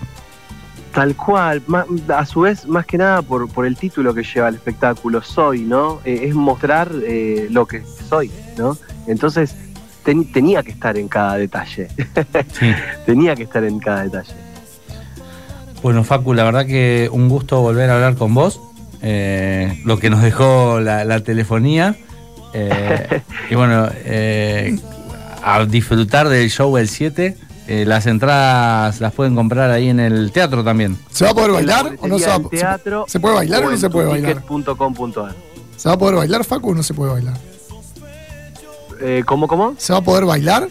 [0.93, 1.63] Tal cual,
[2.15, 5.61] a su vez, más que nada por, por el título que lleva el espectáculo, Soy,
[5.61, 6.01] ¿no?
[6.05, 8.77] Eh, es mostrar eh, lo que soy, ¿no?
[9.07, 9.55] Entonces,
[10.05, 11.89] ten- tenía que estar en cada detalle.
[12.53, 12.73] Sí.
[13.07, 14.35] tenía que estar en cada detalle.
[15.83, 18.61] Bueno, Facu, la verdad que un gusto volver a hablar con vos.
[19.03, 21.97] eh, lo que nos dejó la, la telefonía.
[22.53, 24.79] Eh, y bueno, eh,
[25.43, 27.37] a disfrutar del show el 7.
[27.69, 30.97] eh, las entradas las pueden comprar ahí en el teatro también.
[31.13, 33.71] ¿Se va a poder bailar o no se va a teatro ¿Se puede bailar o
[33.71, 34.43] no se puede bailar?
[35.77, 37.35] ¿Se va a poder bailar, Facu, o no se puede bailar?
[39.01, 39.75] Eh, ¿Cómo, cómo?
[39.79, 40.69] ¿Se va a poder bailar?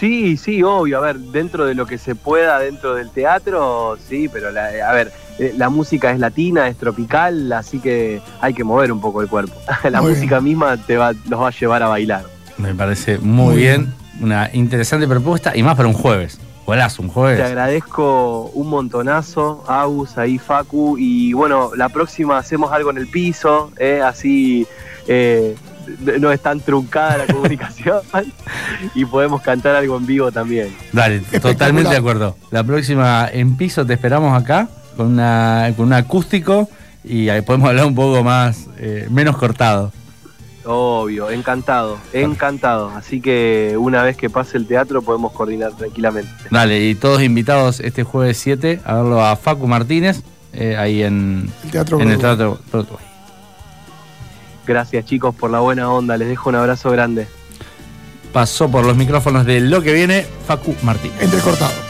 [0.00, 0.98] Sí, sí, obvio.
[0.98, 4.92] A ver, dentro de lo que se pueda, dentro del teatro, sí, pero la- a
[4.92, 5.12] ver,
[5.56, 9.54] la música es latina, es tropical, así que hay que mover un poco el cuerpo.
[9.90, 12.24] la Muy música misma te va, los va a llevar a bailar.
[12.58, 13.94] Me parece muy, Muy bien.
[14.20, 16.38] Una interesante propuesta y más para un jueves.
[16.66, 17.40] Golazo, un Te jueves.
[17.40, 23.72] agradezco un montonazo, Agus, ahí Facu, y bueno, la próxima hacemos algo en el piso,
[23.78, 24.66] eh, así
[25.08, 25.56] eh,
[26.20, 28.02] no es tan truncada la comunicación
[28.94, 30.76] y podemos cantar algo en vivo también.
[30.92, 32.36] Dale, totalmente de acuerdo.
[32.50, 36.68] La próxima en piso te esperamos acá con, una, con un acústico
[37.04, 39.92] y ahí podemos hablar un poco más, eh, menos cortado.
[40.64, 42.90] Obvio, encantado, encantado.
[42.90, 46.30] Así que una vez que pase el teatro podemos coordinar tranquilamente.
[46.50, 50.22] Dale, y todos invitados este jueves 7 a verlo a Facu Martínez,
[50.52, 52.36] eh, ahí en, El teatro en el Broadway.
[52.36, 53.04] Teatro Broadway.
[54.66, 57.26] Gracias chicos por la buena onda, les dejo un abrazo grande.
[58.32, 61.20] Pasó por los micrófonos de lo que viene Facu Martínez.
[61.20, 61.89] Entrecortado.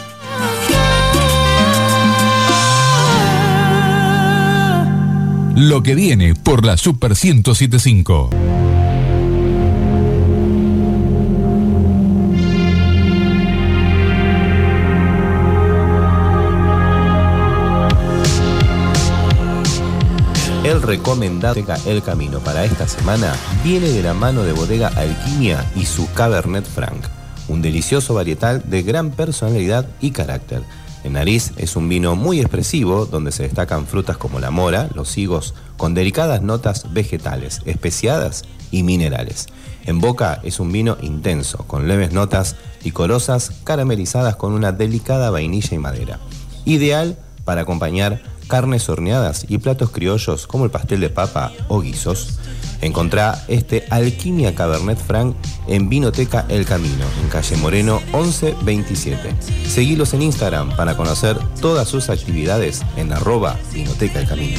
[5.56, 8.30] Lo que viene por la Super 1075.
[20.62, 23.34] El recomendado El Camino para esta semana
[23.64, 27.04] viene de la mano de Bodega Alquimia y su Cabernet Franc,
[27.48, 30.62] un delicioso varietal de gran personalidad y carácter.
[31.02, 35.16] En nariz es un vino muy expresivo donde se destacan frutas como la mora, los
[35.16, 39.46] higos, con delicadas notas vegetales, especiadas y minerales.
[39.86, 45.74] En boca es un vino intenso, con leves notas licorosas caramelizadas con una delicada vainilla
[45.74, 46.20] y madera.
[46.66, 52.38] Ideal para acompañar carnes horneadas y platos criollos como el pastel de papa o guisos.
[52.82, 55.34] Encontrá este Alquimia Cabernet Franc
[55.68, 59.34] en Vinoteca El Camino, en calle Moreno 1127.
[59.66, 64.58] Seguilos en Instagram para conocer todas sus actividades en arroba Vinoteca El Camino.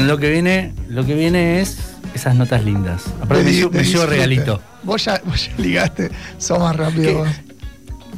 [0.00, 0.72] Lo que viene.
[0.88, 1.78] Lo que viene es
[2.14, 3.04] esas notas lindas.
[3.20, 4.60] Aparte me, llevo- me regalito.
[4.82, 7.28] Vos ya, vos ya ligaste, sos más rápido vos.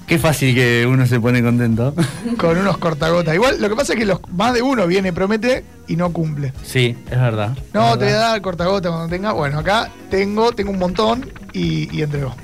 [0.06, 1.94] Qué fácil que uno se pone contento.
[2.38, 3.34] con unos cortagotas.
[3.34, 6.52] Igual lo que pasa es que los, más de uno viene, promete y no cumple.
[6.62, 7.56] Sí, es verdad.
[7.74, 9.32] No, Es te voy a dar cortagota cuando tenga.
[9.32, 12.34] Bueno, acá tengo, tengo un montón y, y entrego.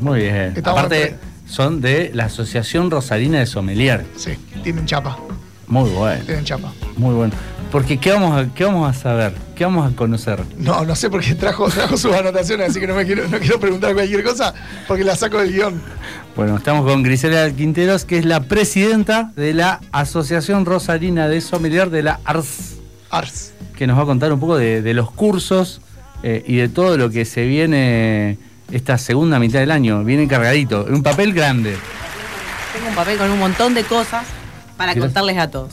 [0.00, 0.54] Muy bien.
[0.56, 4.06] Estamos Aparte, entre- son de la Asociación Rosarina de Sommelier.
[4.16, 4.30] Sí,
[4.62, 5.18] tienen chapa.
[5.66, 6.72] Muy bueno, Tienen chapa.
[6.96, 7.34] muy bueno.
[7.72, 9.32] Porque ¿qué vamos a, qué vamos a saber?
[9.56, 10.40] ¿Qué vamos a conocer?
[10.58, 13.38] No, no sé por qué trajo, trajo sus anotaciones, así que no me quiero, no
[13.38, 14.52] quiero preguntar cualquier cosa
[14.86, 15.80] porque la saco del guion.
[16.36, 21.88] Bueno, estamos con Grisela Quinteros, que es la presidenta de la Asociación Rosarina de Sommelier
[21.88, 22.74] de la ARS,
[23.10, 23.52] Ars.
[23.74, 25.80] que nos va a contar un poco de, de los cursos
[26.22, 28.36] eh, y de todo lo que se viene
[28.70, 30.04] esta segunda mitad del año.
[30.04, 31.76] Viene cargadito, un papel grande.
[32.74, 34.26] Tengo un papel con un montón de cosas
[34.76, 35.08] para ¿Quieres?
[35.08, 35.72] contarles a todos.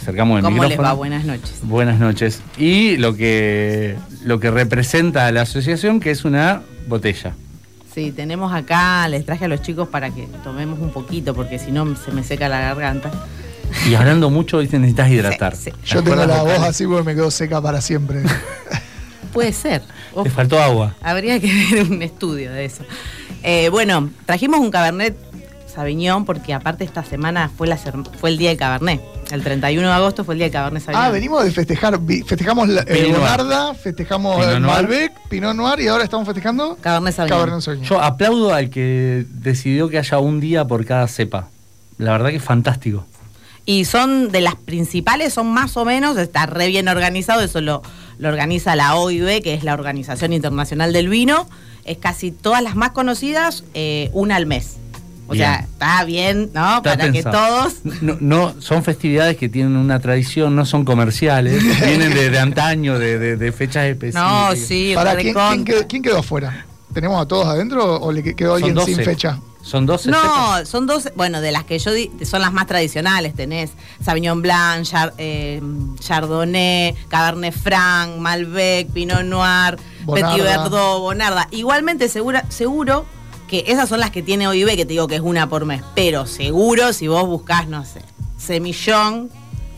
[0.00, 0.88] Acercamos el ¿Cómo les micrófono.
[0.88, 0.94] va?
[0.94, 1.54] Buenas noches.
[1.62, 2.40] Buenas noches.
[2.56, 7.34] Y lo que, lo que representa a la asociación, que es una botella.
[7.94, 11.70] Sí, tenemos acá, les traje a los chicos para que tomemos un poquito, porque si
[11.72, 13.10] no se me seca la garganta.
[13.88, 14.78] Y hablando mucho, ¿viste?
[14.78, 15.54] necesitas hidratar.
[15.56, 15.94] Sí, sí.
[15.94, 18.22] Yo tengo la voz así porque me quedo seca para siempre.
[19.32, 19.82] Puede ser.
[20.14, 20.94] Uf, Te faltó agua.
[21.02, 22.84] habría que ver un estudio de eso.
[23.42, 25.16] Eh, bueno, trajimos un Cabernet
[25.72, 29.00] Sauvignon porque aparte esta semana fue, la, fue el día del Cabernet.
[29.32, 31.04] El 31 de agosto fue el día del Cabernet Sauvignon.
[31.06, 31.98] Ah, venimos de festejar.
[32.00, 33.20] vi- Festejamos la, eh, Pinot Noir.
[33.20, 34.74] Bonarda, festejamos Pinot el Noir.
[34.74, 37.38] Malbec, Pinot Noir y ahora estamos festejando Cabernet Sauvignon.
[37.40, 37.88] Cabernet Sauvignon.
[37.88, 41.48] Yo aplaudo al que decidió que haya un día por cada cepa.
[41.98, 43.06] La verdad que es fantástico.
[43.66, 47.82] Y son de las principales, son más o menos, está re bien organizado, eso lo,
[48.18, 51.48] lo organiza la OIB, que es la Organización Internacional del Vino.
[51.84, 54.78] Es casi todas las más conocidas, eh, una al mes.
[55.30, 55.44] O Bien.
[55.46, 56.78] sea, está bien, ¿no?
[56.78, 57.74] Está Para que todos.
[58.02, 62.98] No, no, son festividades que tienen una tradición, no son comerciales, vienen de, de antaño,
[62.98, 64.50] de, de- de fechas específicas.
[64.50, 66.66] No, sí, Para, ¿quién, quién quedó, quién quedó afuera?
[66.92, 69.04] ¿Tenemos a todos adentro o le que- quedó alguien sin 12.
[69.04, 69.38] fecha?
[69.62, 70.22] Son 12 cepas.
[70.24, 73.34] No, son dos, bueno, de las que yo di, son las más tradicionales.
[73.34, 73.70] Tenés
[74.02, 75.60] Sauvignon Blanc, Char- eh,
[76.00, 80.32] Chardonnay, Cabernet Franc, Malbec, Pinot Noir, Bonarda.
[80.32, 81.46] Petit Verdot, Bonarda.
[81.50, 83.04] Igualmente segura, seguro
[83.50, 85.82] que esas son las que tiene OIB, que te digo que es una por mes.
[85.94, 88.00] Pero seguro si vos buscás, no sé,
[88.38, 89.28] Semillón,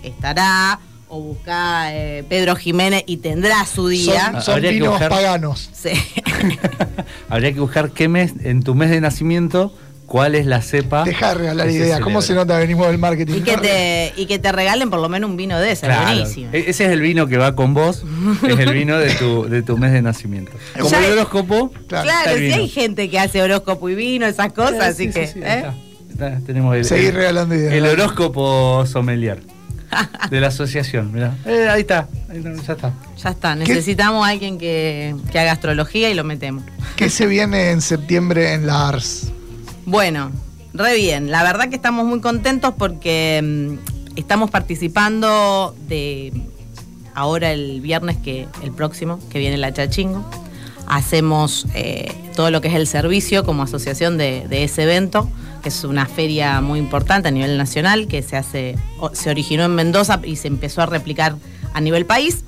[0.02, 4.32] estará, o buscá eh, Pedro Jiménez y tendrá su día.
[4.32, 5.70] Son, son Habría que vinos buscar- paganos.
[5.72, 5.90] Sí.
[7.28, 9.74] Habría que buscar qué mes, en tu mes de nacimiento,
[10.06, 11.04] cuál es la cepa.
[11.04, 12.00] Deja de regalar ideas.
[12.00, 13.34] ¿Cómo se nota venimos del marketing?
[13.36, 16.02] Y que, te, y que te regalen por lo menos un vino de ese, Claro.
[16.14, 16.48] buenísimo.
[16.52, 18.04] E- Ese es el vino que va con vos,
[18.48, 20.52] es el vino de tu, de tu mes de nacimiento.
[20.78, 22.04] Como Ya- el horóscopo, Claro.
[22.04, 22.54] Claro, vino.
[22.56, 25.26] hay gente que hace horóscopo y vino, esas cosas, Sí, así sí, que.
[25.26, 25.46] sí, sí, ¿eh?
[25.46, 25.74] ahí está.
[26.10, 27.72] Está, tenemos el, Seguir regalando ideas.
[27.72, 29.40] el horóscopo sommelier
[30.30, 31.10] de la asociación.
[31.12, 31.34] mirá.
[31.46, 32.92] Eh, ahí está, ahí está, ya está.
[33.16, 36.64] Ya está, necesitamos a alguien que, que haga astrología y lo metemos.
[36.96, 39.32] ¿Qué se viene en septiembre en la ARS?
[39.86, 40.30] Bueno,
[40.72, 41.30] re bien.
[41.30, 46.32] La verdad que estamos muy contentos porque mm, estamos participando de
[47.14, 50.24] ahora el viernes que el próximo, que viene la Chachingo.
[50.86, 55.28] Hacemos eh, todo lo que es el servicio como asociación de, de ese evento,
[55.62, 58.76] que es una feria muy importante a nivel nacional, que se hace,
[59.12, 61.36] se originó en Mendoza y se empezó a replicar
[61.74, 62.44] a nivel país.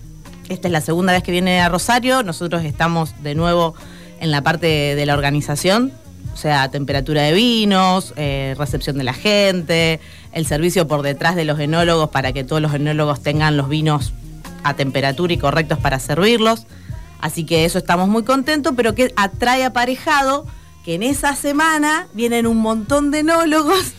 [0.49, 2.23] Esta es la segunda vez que viene a Rosario.
[2.23, 3.75] Nosotros estamos de nuevo
[4.21, 5.93] en la parte de la organización,
[6.35, 10.01] o sea, temperatura de vinos, eh, recepción de la gente,
[10.33, 14.13] el servicio por detrás de los enólogos para que todos los enólogos tengan los vinos
[14.65, 16.67] a temperatura y correctos para servirlos.
[17.21, 20.45] Así que eso estamos muy contentos, pero que atrae aparejado
[20.85, 23.95] que en esa semana vienen un montón de enólogos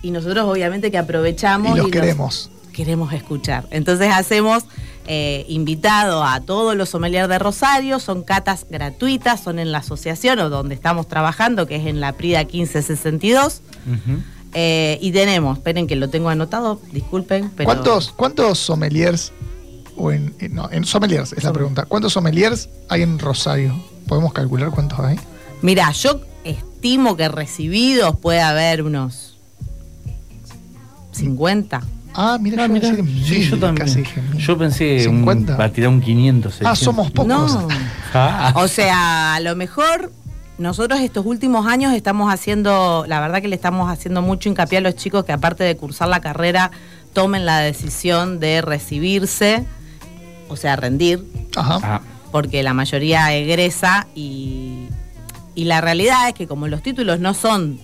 [0.00, 2.50] y nosotros obviamente que aprovechamos Y los queremos.
[2.72, 3.66] queremos escuchar.
[3.70, 4.64] Entonces hacemos
[5.10, 10.38] eh, invitado a todos los sommeliers de Rosario, son catas gratuitas, son en la asociación
[10.38, 13.62] o donde estamos trabajando, que es en la Prida 1562.
[13.86, 14.18] Ujú.
[14.52, 17.66] Eh, y tenemos, esperen que lo tengo anotado, disculpen, pero...
[17.66, 19.32] ¿Cuántos, ¿Cuántos sommeliers,
[19.96, 23.82] o en, en- no, en sommeliers es la pregunta, ¿cuántos sommeliers hay en Rosario?
[24.06, 25.18] ¿Podemos calcular cuántos hay?
[25.62, 29.36] Mira, yo estimo que recibidos puede haber unos
[31.12, 31.82] 50.
[32.20, 32.88] Ah, mira, yo, mirá.
[32.88, 33.86] pensé que Sí, yo también.
[33.86, 34.38] casi dije mil.
[34.42, 35.56] Yo pensé un, 50.
[35.56, 36.52] va a tirar un 500.
[36.64, 36.78] Ah, 600.
[36.80, 37.28] somos pocos.
[37.28, 37.68] No.
[38.12, 38.52] Ah.
[38.56, 40.10] O sea, a lo mejor
[40.58, 44.80] nosotros estos últimos años estamos haciendo, la verdad que le estamos haciendo mucho hincapié a
[44.80, 46.72] los chicos que aparte de cursar la carrera,
[47.12, 49.64] tomen la decisión de recibirse,
[50.48, 51.78] o sea, rendir, Ajá.
[51.84, 52.00] Ah,
[52.32, 54.88] porque la mayoría egresa y,
[55.54, 57.78] y la realidad es que como los títulos no son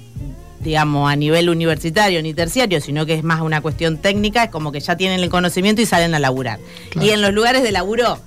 [0.65, 4.73] digamos, a nivel universitario ni terciario, sino que es más una cuestión técnica, es como
[4.73, 6.59] que ya tienen el conocimiento y salen a laburar.
[7.01, 8.19] Y en los lugares de laburo,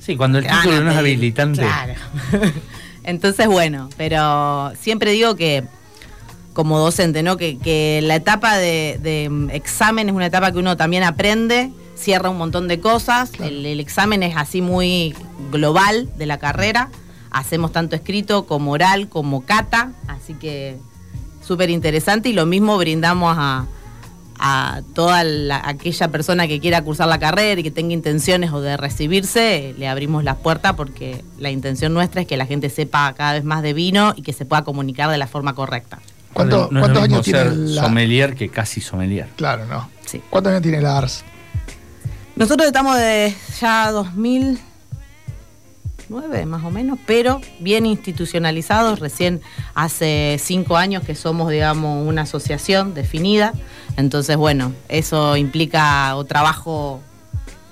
[0.00, 1.60] sí, cuando el título no es habilitante.
[1.60, 1.94] Claro.
[3.04, 5.64] Entonces, bueno, pero siempre digo que
[6.54, 7.36] como docente, ¿no?
[7.36, 12.30] Que, que la etapa de, de, examen es una etapa que uno también aprende, cierra
[12.30, 13.30] un montón de cosas.
[13.40, 15.14] El, el examen es así muy
[15.52, 16.88] global de la carrera.
[17.30, 20.78] Hacemos tanto escrito como oral, como cata, así que
[21.48, 23.64] súper interesante y lo mismo brindamos a,
[24.38, 28.60] a toda la- aquella persona que quiera cursar la carrera y que tenga intenciones o
[28.60, 33.12] de recibirse, le abrimos las puertas porque la intención nuestra es que la gente sepa
[33.14, 35.98] cada vez más de vino y que se pueda comunicar de la forma correcta.
[36.34, 39.28] ¿Cuánto- no es lo cuántos mismo años tiene la- sommelier que casi sommelier?
[39.34, 39.88] Claro, no.
[40.06, 40.20] Sí.
[40.30, 41.24] ¿Cuántos años tiene la ARS?
[42.36, 43.90] Nosotros estamos de ya
[46.08, 48.98] 2009 más o menos, pero bien institucionalizados.
[49.00, 49.40] Recién
[49.74, 53.52] hace cinco años que somos, digamos, una asociación definida.
[53.96, 57.00] Entonces, bueno, eso implica o trabajo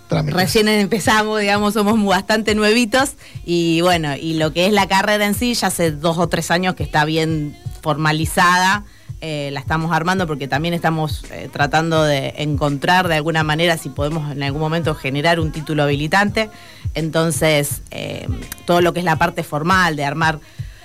[0.09, 0.37] Trámites.
[0.41, 3.15] Recién empezamos, digamos, somos bastante nuevitos
[3.45, 6.53] y bueno, y lo que es la carrera en sí, ya hace dos o tres
[6.53, 8.85] años que está bien formalizada,
[9.23, 13.89] eh, la estamos armando porque también estamos eh, tratando de encontrar de alguna manera si
[13.89, 16.51] podemos en algún momento generar un título habilitante.
[16.95, 18.29] Entonces, eh,
[18.67, 20.39] todo lo que es la parte formal de armar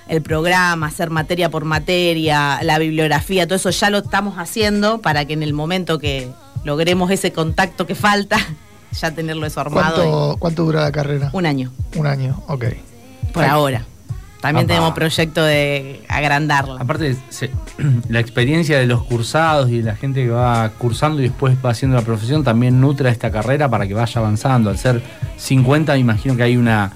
[0.08, 5.26] el programa, hacer materia por materia, la bibliografía, todo eso ya lo estamos haciendo para
[5.26, 6.30] que en el momento que
[6.64, 8.38] logremos ese contacto que falta,
[8.94, 9.96] ya tenerlo eso armado.
[9.96, 11.30] ¿Cuánto, ¿Cuánto dura la carrera?
[11.34, 12.66] un año, Un año, ok.
[13.34, 13.86] por ahora.
[14.42, 16.82] También tenemos proyecto de agrandarla.
[16.82, 17.52] Aparte, se-
[18.10, 21.70] la experiencia de los cursados y de la gente que va cursando y después va
[21.70, 24.70] haciendo la profesión también nutre a esta carrera para que vaya avanzando.
[24.72, 25.02] Al ser
[25.38, 26.92] 50, me imagino que hay una,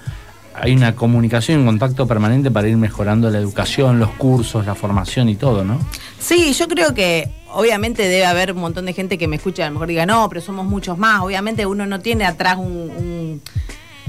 [0.54, 4.74] hay una comunicación y un contacto permanente para ir mejorando la educación, los cursos, la
[4.74, 5.78] formación y todo, ¿no?
[6.18, 9.64] Sí, yo creo que obviamente debe haber un montón de gente que me escucha y
[9.64, 11.22] a lo mejor diga, no, pero somos muchos más.
[11.22, 12.66] Obviamente uno no tiene atrás un...
[12.96, 13.42] un-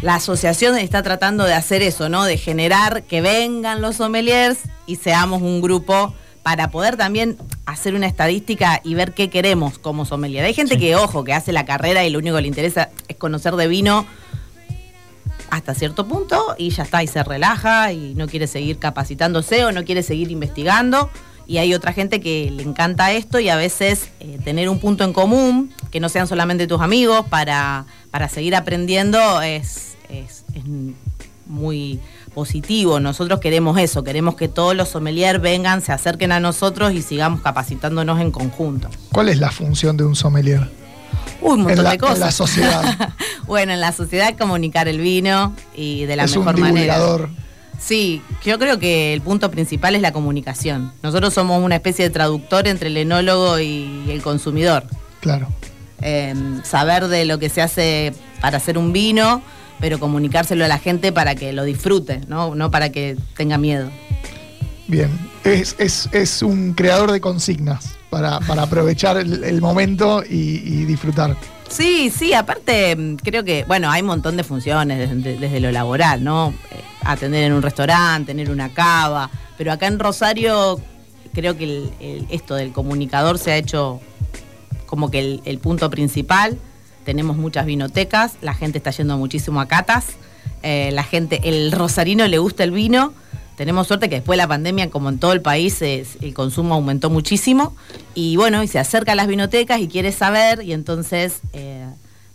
[0.01, 2.23] la asociación está tratando de hacer eso, ¿no?
[2.25, 8.07] De generar que vengan los sommeliers y seamos un grupo para poder también hacer una
[8.07, 10.45] estadística y ver qué queremos como sommelier.
[10.45, 13.17] Hay gente que, ojo, que hace la carrera y lo único que le interesa es
[13.17, 14.05] conocer de vino
[15.49, 19.71] hasta cierto punto y ya está, y se relaja y no quiere seguir capacitándose o
[19.71, 21.09] no quiere seguir investigando.
[21.47, 25.05] Y hay otra gente que le encanta esto y a veces eh, tener un punto
[25.05, 30.63] en común, que no sean solamente tus amigos, para, para seguir aprendiendo es, es- es
[31.45, 31.99] muy
[32.33, 32.99] positivo.
[32.99, 37.41] Nosotros queremos eso, queremos que todos los sommeliers vengan, se acerquen a nosotros y sigamos
[37.41, 38.89] capacitándonos en conjunto.
[39.11, 40.69] ¿Cuál es la función de un sommelier?
[41.41, 42.15] Uy, un montón la- de cosas.
[42.17, 43.09] en la sociedad.
[43.47, 46.95] bueno, en la sociedad comunicar el vino y de la es un mejor manera.
[46.95, 47.29] divulgador.
[47.79, 50.91] Sí, yo creo que el punto principal es la comunicación.
[51.03, 54.83] Nosotros somos una especie de traductor entre el enólogo y el consumidor.
[55.21, 55.47] Claro.
[56.01, 56.33] Eh,
[56.63, 59.43] saber de lo que se hace para hacer un vino,
[59.79, 63.89] pero comunicárselo a la gente para que lo disfrute, no, no para que tenga miedo.
[64.87, 65.09] Bien.
[65.43, 70.85] Es, es, es un creador de consignas para, para aprovechar el, el momento y, y
[70.85, 71.35] disfrutar.
[71.69, 75.71] Sí, sí, aparte mm, creo que, bueno, hay un montón de funciones desde, desde lo
[75.71, 76.49] laboral, ¿no?
[76.71, 80.79] Eh, atender en un restaurante, tener una cava, pero acá en Rosario
[81.33, 84.01] creo que el- el- esto del comunicador se ha hecho
[84.85, 86.57] como que el punto principal.
[87.07, 90.07] Tenemos muchas vinotecas, la gente está yendo muchísimo a catas,
[90.61, 93.13] eh, la gente, el rosarino le gusta el vino.
[93.55, 96.75] Tenemos suerte que después de la pandemia, como en todo el país, es- el consumo
[96.75, 97.73] aumentó muchísimo.
[98.13, 101.85] Y bueno, y se acerca a las vinotecas y quiere saber, y entonces, eh,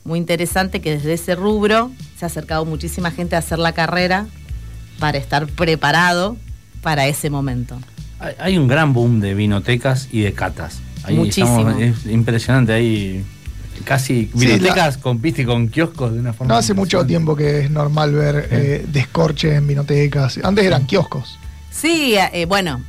[0.04, 4.24] muy interesante que desde ese rubro se ha acercado muchísima gente a hacer la carrera
[4.98, 6.38] para estar preparado
[6.80, 7.78] para ese momento.
[8.20, 10.80] Hay, hay un gran boom de vinotecas y de catas.
[11.04, 11.58] Ahí Muchísimo.
[11.60, 13.22] estamos- es impresionante, hay
[13.82, 16.54] casi Sí, vinotecas con, viste, con kioscos de una forma.
[16.54, 20.38] No hace mucho tiempo que es normal ver eh, descorche en vinotecas.
[20.42, 21.38] Antes eran kioscos.
[21.70, 22.82] Sí, eh, bueno,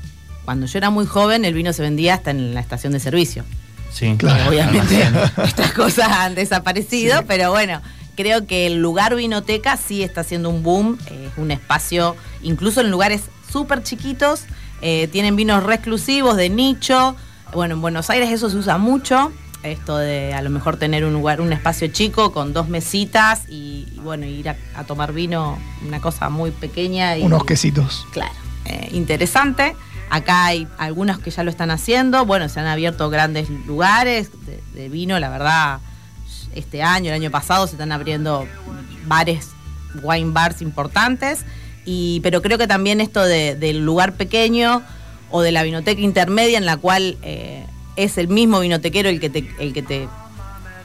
[0.46, 3.44] cuando yo era muy joven el vino se vendía hasta en la estación de servicio.
[3.92, 4.50] Sí, Claro.
[4.50, 5.04] Obviamente
[5.44, 7.82] estas cosas han desaparecido, pero bueno,
[8.16, 12.82] creo que el lugar vinoteca sí está haciendo un boom, eh, es un espacio, incluso
[12.82, 13.22] en lugares
[13.52, 14.46] súper chiquitos,
[14.82, 17.16] eh, tienen vinos re exclusivos, de nicho,
[17.54, 19.32] bueno, en Buenos Aires eso se usa mucho,
[19.64, 23.88] esto de a lo mejor tener un lugar, un espacio chico con dos mesitas y,
[23.96, 25.58] y bueno, ir a, a tomar vino,
[25.88, 27.18] una cosa muy pequeña.
[27.18, 28.06] Y, Unos quesitos.
[28.12, 28.34] Claro,
[28.66, 29.76] eh, interesante.
[30.10, 32.26] Acá hay algunos que ya lo están haciendo.
[32.26, 35.80] Bueno, se han abierto grandes lugares de, de vino, la verdad.
[36.54, 38.46] Este año, el año pasado, se están abriendo
[39.08, 39.50] bares,
[40.04, 41.46] wine bars importantes.
[41.86, 44.84] Y, pero creo que también esto de- del lugar pequeño
[45.32, 49.30] o de la vinoteca intermedia en la cual eh, es el mismo vinotequero el que
[49.30, 50.08] te, el que te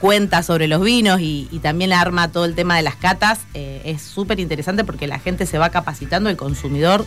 [0.01, 3.83] cuenta sobre los vinos y, y también arma todo el tema de las catas, eh,
[3.85, 7.05] es súper interesante porque la gente se va capacitando, el consumidor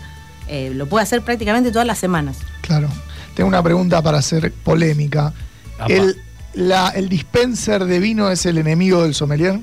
[0.47, 2.37] eh, lo puede hacer prácticamente todas las semanas.
[2.61, 2.89] Claro.
[3.35, 5.33] Tengo una pregunta para hacer polémica.
[5.87, 6.17] ¿El,
[6.53, 9.59] la- ¿El dispenser de vino es el enemigo del sommelier?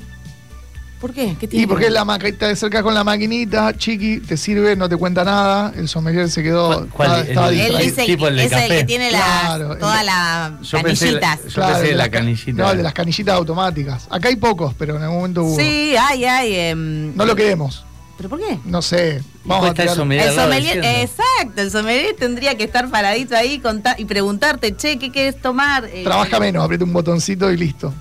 [1.00, 1.36] ¿Por qué?
[1.38, 4.36] ¿Qué tiene Y porque que es la maqui- te acercas con la maquinita, chiqui, te
[4.36, 6.88] sirve, no te cuenta nada, el sommelier se quedó.
[6.88, 7.20] ¿Cuál?
[7.20, 8.84] estaba- estaba El- dice tipo el de es el que café.
[8.84, 11.38] tiene las, Claro, todas el- las canillitas.
[11.44, 12.52] yo Claro, pensé el de la las ca- canillita.
[12.62, 14.06] No, el de las canillitas automáticas.
[14.10, 15.56] Acá hay pocos, pero en algún momento hubo.
[15.56, 16.54] Sí, hay, hay.
[16.56, 17.84] em, No lo queremos.
[18.16, 18.58] ¿Pero por qué?
[18.64, 19.22] No sé.
[19.44, 20.28] Vamos a está el sommelier.
[20.30, 23.62] El sommelier, exacto, el sommelier tendría que estar paradito ahí
[23.98, 25.84] y preguntarte, che, ¿qué quieres tomar?
[25.84, 27.94] Eh, Trabaja menos, aprieta un botoncito y listo.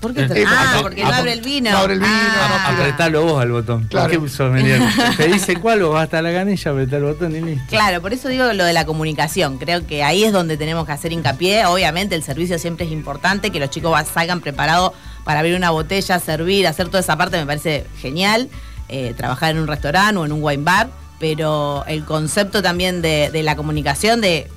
[0.00, 0.22] ¿Por qué?
[0.22, 1.70] Eh, ah, porque no abre el vino.
[1.70, 2.74] no abre el vino, Ah.
[2.76, 3.84] Apretalo vos al botón.
[3.84, 4.12] Claro.
[4.12, 4.80] ¿Por qué sommelier?
[5.16, 7.64] Te dice cuál, vos vas hasta la canilla, apretá el botón y listo.
[7.68, 9.58] Claro, por eso digo lo de la comunicación.
[9.58, 11.64] Creo que ahí es donde tenemos que hacer hincapié.
[11.66, 14.92] Obviamente el servicio siempre es importante, que los chicos salgan preparados
[15.24, 18.48] para abrir una botella, servir, hacer toda esa parte me parece genial.
[18.88, 20.88] Eh, trabajar en un restaurante o en un wine bar,
[21.18, 24.48] pero el concepto también de, de la comunicación, de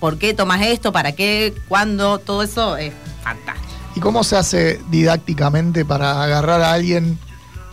[0.00, 2.92] por qué tomas esto, para qué, cuándo, todo eso es.
[3.98, 7.18] ¿Y cómo se hace didácticamente para agarrar a alguien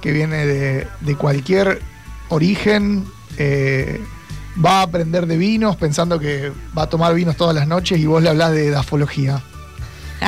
[0.02, 1.84] que viene de, cualquier
[2.30, 3.06] origen?
[3.38, 4.04] eh,
[4.66, 8.08] va a aprender de vinos pensando que va a tomar vinos todas las noches y
[8.08, 9.44] vos le hablás de dafología.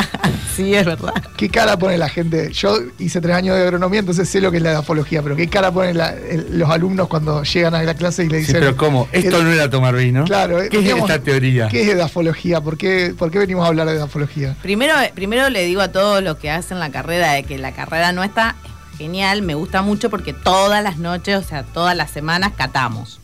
[0.55, 1.13] Sí, es verdad.
[1.37, 2.51] ¿Qué cara pone la gente?
[2.51, 5.47] Yo hice tres años de agronomía, entonces sé lo que es la dafología, pero ¿qué
[5.47, 8.61] cara ponen la- el- los alumnos cuando llegan a la clase y le Sí, dicen...
[8.61, 9.07] pero ¿cómo?
[9.11, 10.23] Esto el- no era tomar vino.
[10.25, 11.67] Claro, ¿Qué es esta teoría?
[11.67, 12.59] ¿Qué es edafología?
[12.61, 14.55] ¿Por qué, ¿Por qué venimos a hablar de edafología?
[14.63, 18.11] Primero, primero le digo a todos los que hacen la carrera de que la carrera
[18.11, 18.55] no está
[18.97, 23.19] genial, me gusta mucho porque todas las noches, o sea, todas las semanas catamos.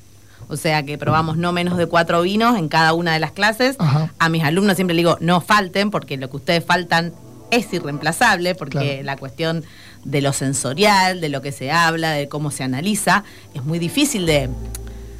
[0.47, 3.75] O sea que probamos no menos de cuatro vinos en cada una de las clases.
[3.79, 4.11] Ajá.
[4.19, 7.13] A mis alumnos siempre les digo, no falten, porque lo que ustedes faltan
[7.51, 9.03] es irreemplazable, porque Claro.
[9.03, 9.63] la cuestión
[10.03, 13.23] de lo sensorial, de lo que se habla, de cómo se analiza,
[13.53, 14.49] es muy difícil de,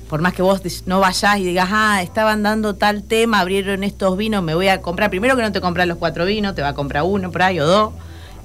[0.09, 4.17] por más que vos no vayas y digas, ah, estaban dando tal tema, abrieron estos
[4.17, 5.09] vinos, me voy a comprar.
[5.09, 7.59] Primero que no te compras los cuatro vinos, te va a comprar uno por ahí
[7.59, 7.93] o dos.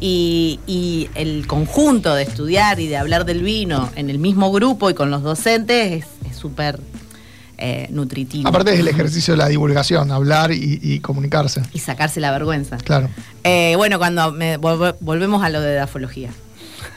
[0.01, 4.91] Y, y el conjunto de estudiar y de hablar del vino en el mismo grupo
[4.91, 6.79] y con los docentes es súper
[7.57, 8.49] eh, nutritivo.
[8.49, 11.63] Aparte es el ejercicio de la divulgación, hablar y, y comunicarse.
[11.73, 12.77] Y sacarse la vergüenza.
[12.77, 13.09] Claro.
[13.43, 16.31] Eh, bueno, cuando me- volve- volvemos a lo de dafología.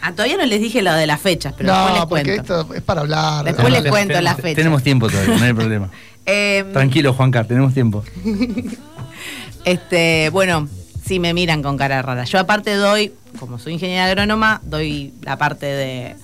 [0.04, 2.62] Ah, todavía no les dije lo de las fechas, pero después les no, porque cuento.
[2.62, 3.46] esto es para hablar.
[3.46, 4.56] Después les cuento tenemos- la fecha.
[4.56, 5.90] Tenemos tiempo todavía, no hay problema.
[6.24, 8.04] Eh, Tranquilo, Juan Carlos, tenemos tiempo.
[9.66, 10.68] Este, bueno,
[11.06, 12.24] sí me miran con cara rara.
[12.26, 16.16] Yo aparte doy, como soy ingeniera agrónoma, doy la parte de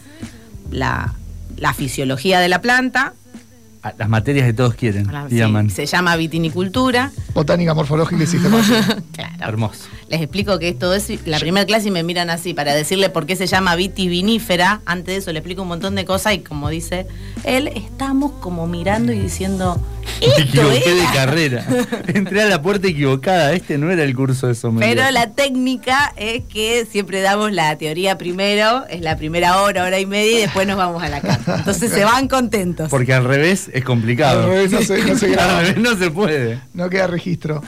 [0.72, 1.14] la,
[1.58, 3.14] la fisiología de la planta.
[3.84, 5.08] Ah, Las materias que todos quieren.
[5.30, 5.70] sí, llaman.
[5.70, 7.12] se llama vitinicultura.
[7.34, 8.98] Botánica morfológica y sistemática.
[9.14, 9.34] Claro.
[9.54, 9.86] Hermoso.
[10.10, 13.26] Les explico que esto es la primera clase y me miran así para decirle por
[13.26, 14.80] qué se llama vitivinífera.
[14.86, 17.08] Antes de eso le explico un montón de cosas y como dice
[17.44, 19.82] él, estamos como mirando y diciendo,
[20.22, 21.12] Me equivoqué de era.
[21.14, 21.66] carrera.
[22.08, 23.52] Entré a la puerta equivocada.
[23.54, 24.96] Este no era el curso de sommelier.
[24.96, 30.00] Pero la técnica es que siempre damos la teoría primero, es la primera hora, hora
[30.00, 31.58] y media y después nos vamos a la casa.
[31.58, 32.90] Entonces se van contentos.
[32.90, 34.44] Porque al revés es complicado.
[34.44, 35.60] Al revés no se- no se graba.
[35.60, 36.60] Al revés no se puede.
[36.74, 37.62] No queda registro.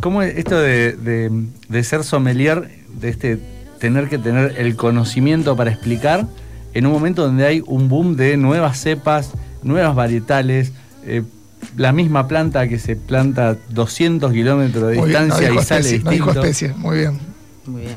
[0.00, 1.30] ¿Cómo es esto de, de-
[1.68, 3.38] de ser sommelier, de este
[3.78, 6.26] tener que tener el conocimiento para explicar
[6.74, 9.30] en un momento donde hay un boom de nuevas cepas,
[9.62, 10.72] nuevas varietales,
[11.04, 11.22] eh,
[11.76, 15.80] la misma planta que se planta 200 kilómetros de Muy bien, no distancia y sale
[15.80, 16.46] especie, no dijo distinto?
[16.46, 16.74] especie.
[16.76, 17.18] Muy bien.
[17.66, 17.96] Muy bien.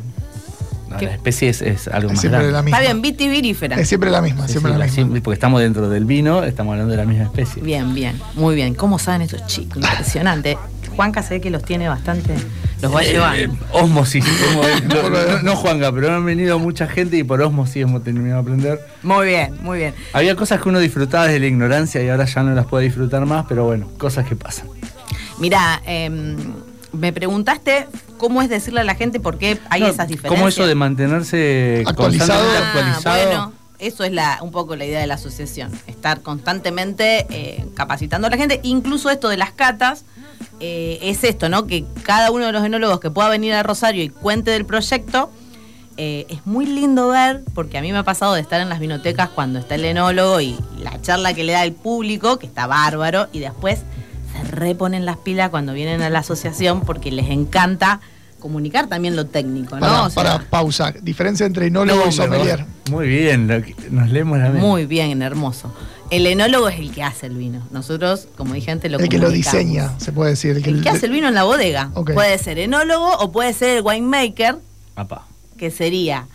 [0.89, 2.53] No, la especie es, es algo Es más siempre grande.
[2.53, 2.77] la misma.
[2.77, 3.79] Está bien, vitivinífera.
[3.79, 5.19] Es siempre la misma, siempre sí, la la- misma.
[5.23, 7.63] porque estamos dentro del vino, estamos hablando de la misma especie.
[7.63, 8.75] Bien, bien, muy bien.
[8.75, 9.77] ¿Cómo saben estos chicos?
[9.77, 10.57] Impresionante.
[10.95, 12.35] Juanca se ve que los tiene bastante,
[12.81, 13.53] los va Eh, llevando.
[13.53, 14.23] eh, osmosis.
[14.87, 18.41] no, no- no, Juanga, pero han venido mucha gente y por osmosis hemos terminado de
[18.41, 18.79] aprender.
[19.03, 19.93] Muy bien, muy bien.
[20.13, 23.25] Había cosas que uno disfrutaba desde la ignorancia y ahora ya no las puede disfrutar
[23.25, 24.67] más, pero bueno, cosas que pasan.
[25.39, 26.37] Mira, em,
[26.91, 27.87] me preguntaste
[28.17, 30.29] cómo es decirle a la gente por qué hay No, esas diferencias.
[30.39, 32.43] ¿Cómo eso de mantenerse Actualizado.
[32.43, 33.25] Ah, actualizado?
[33.25, 35.71] bueno, eso es la, un poco la idea de la asociación.
[35.87, 38.59] Estar constantemente eh, capacitando a la gente.
[38.63, 40.05] Incluso esto de las catas,
[40.59, 41.67] eh, es esto, ¿no?
[41.67, 45.31] Que cada uno de los enólogos que pueda venir a Rosario y cuente del proyecto,
[45.97, 48.79] eh, es muy lindo ver, porque a mí me ha pasado de estar en las
[48.79, 52.47] vinotecas cuando está el enólogo y, y la charla que le da el público, que
[52.47, 53.79] está bárbaro, y después
[54.35, 57.99] se reponen las pilas cuando vienen a la asociación porque les encanta
[58.39, 59.81] comunicar también lo técnico, ¿no?
[59.81, 60.91] Para, O sea, para pausa.
[61.01, 62.65] Diferencia entre enólogo No, y sommelier.
[62.85, 64.59] me- Muy bien, lo que- nos leemos la mente.
[64.59, 65.73] Muy bien, hermoso.
[66.15, 67.67] El enólogo es el que hace el vino.
[67.71, 70.57] Nosotros, como dije antes, lo El que lo diseña, se puede decir.
[70.57, 71.89] El que, El que hace el vino en la bodega.
[72.13, 74.57] Puede ser enólogo o puede ser el winemaker,
[74.95, 75.25] Apa.
[75.57, 76.27] que sería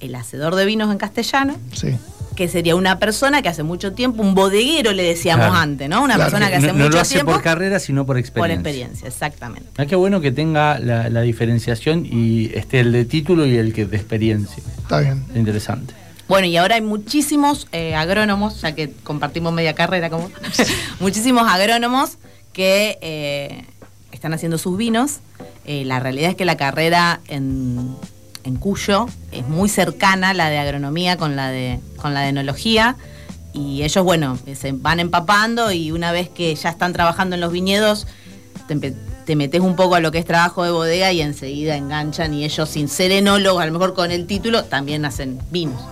[0.00, 1.88] el hacedor de vinos en castellano, Sí.
[2.34, 5.60] que sería una persona que hace mucho tiempo, un bodeguero le decíamos Claro.
[5.60, 6.02] antes, ¿no?
[6.02, 6.30] Una Claro.
[6.30, 8.54] persona que hace no, no mucho lo hace tiempo por carrera, sino por por experiencia.
[8.54, 9.68] experiencia, exactamente.
[9.76, 13.74] Ah, qué bueno que tenga la, la diferenciación y esté el de título y el
[13.74, 14.62] que de experiencia.
[14.78, 15.26] Está bien.
[15.34, 15.92] Interesante.
[16.30, 20.30] Bueno, y ahora hay muchísimos eh, agrónomos, ya que compartimos media carrera como
[21.00, 22.18] muchísimos agrónomos
[22.52, 23.64] que eh,
[24.12, 25.18] están haciendo sus vinos.
[25.64, 27.96] Eh, la realidad es que la carrera en,
[28.44, 32.94] en Cuyo es muy cercana, la de agronomía con la de, con la de enología.
[33.52, 37.50] Y ellos, bueno, se van empapando y una vez que ya están trabajando en los
[37.50, 38.06] viñedos,
[39.26, 42.44] te metes un poco a lo que es trabajo de bodega y enseguida enganchan y
[42.44, 45.82] ellos sin ser enólogos, a lo mejor con el título, también hacen vinos.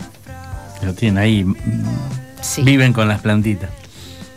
[0.83, 1.45] Lo tienen ahí.
[1.45, 1.55] mm,
[2.41, 2.63] Sí.
[2.63, 3.69] Viven con las plantitas.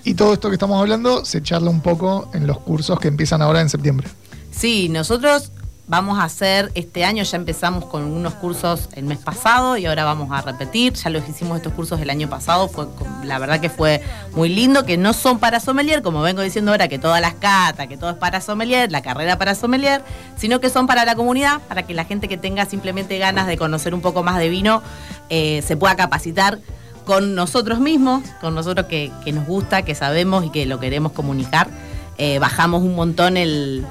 [0.04, 3.42] Y todo esto que estamos hablando se charla un poco en los cursos que empiezan
[3.44, 4.08] ahora en septiembre.
[4.52, 5.52] Sí, nosotros
[5.92, 10.06] vamos a hacer, este año ya empezamos con unos cursos el mes pasado y ahora
[10.06, 12.88] vamos a repetir, ya los hicimos estos cursos el año pasado, fue
[13.26, 16.88] la verdad que fue muy lindo, que no son para sommelier, como vengo diciendo ahora,
[16.88, 20.02] que todas las catas, que todo es para sommelier, la carrera para sommelier,
[20.38, 23.58] sino que son para la comunidad, para que la gente que tenga simplemente ganas de
[23.58, 24.82] conocer un poco más de vino
[25.28, 26.60] eh, se pueda capacitar
[27.04, 31.12] con nosotros mismos, con nosotros que, que nos gusta, que sabemos y que lo queremos
[31.12, 31.68] comunicar.
[32.18, 33.86] Eh, bajamos un montón el,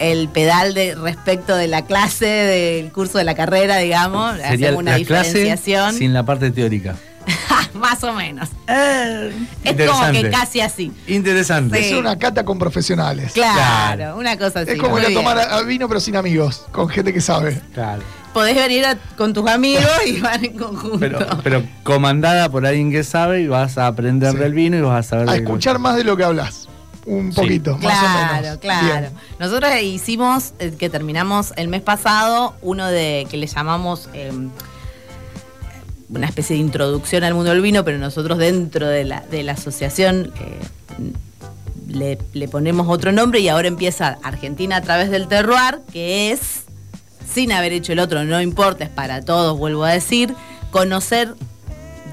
[0.00, 4.32] el pedal de respecto de la clase, del curso de la carrera, digamos.
[4.38, 5.94] Sería Hacemos una la clase diferenciación.
[5.94, 6.96] sin la parte teórica.
[7.74, 8.48] Más o menos.
[8.66, 9.30] Eh,
[9.62, 10.90] es como que casi así.
[11.06, 11.78] Interesante.
[11.82, 11.90] Sí.
[11.92, 13.32] Es una cata con profesionales.
[13.32, 14.72] Claro, una cosa así.
[14.72, 17.60] Es como ir a tomar a- vino pero sin amigos, con gente que sabe.
[17.74, 18.02] Claro.
[18.32, 20.98] Podés venir a- con tus amigos y van en conjunto.
[20.98, 24.38] Pero, pero comandada por alguien que sabe y vas a aprender Sí.
[24.38, 26.68] del vino y vas a saber A escuchar más de lo que hablas.
[27.10, 27.40] Un Sí.
[27.40, 28.58] poquito, más o Claro, menos.
[28.58, 28.86] claro.
[29.00, 29.10] Bien.
[29.40, 34.30] Nosotros hicimos, eh, que terminamos el mes pasado, uno de que le llamamos eh,
[36.08, 39.52] una especie de introducción al mundo del vino, pero nosotros dentro de la, de la
[39.52, 41.12] asociación eh,
[41.88, 46.62] le, le ponemos otro nombre y ahora empieza Argentina a través del terroir, que es,
[47.32, 50.34] sin haber hecho el otro, no importa, es para todos, vuelvo a decir,
[50.70, 51.34] conocer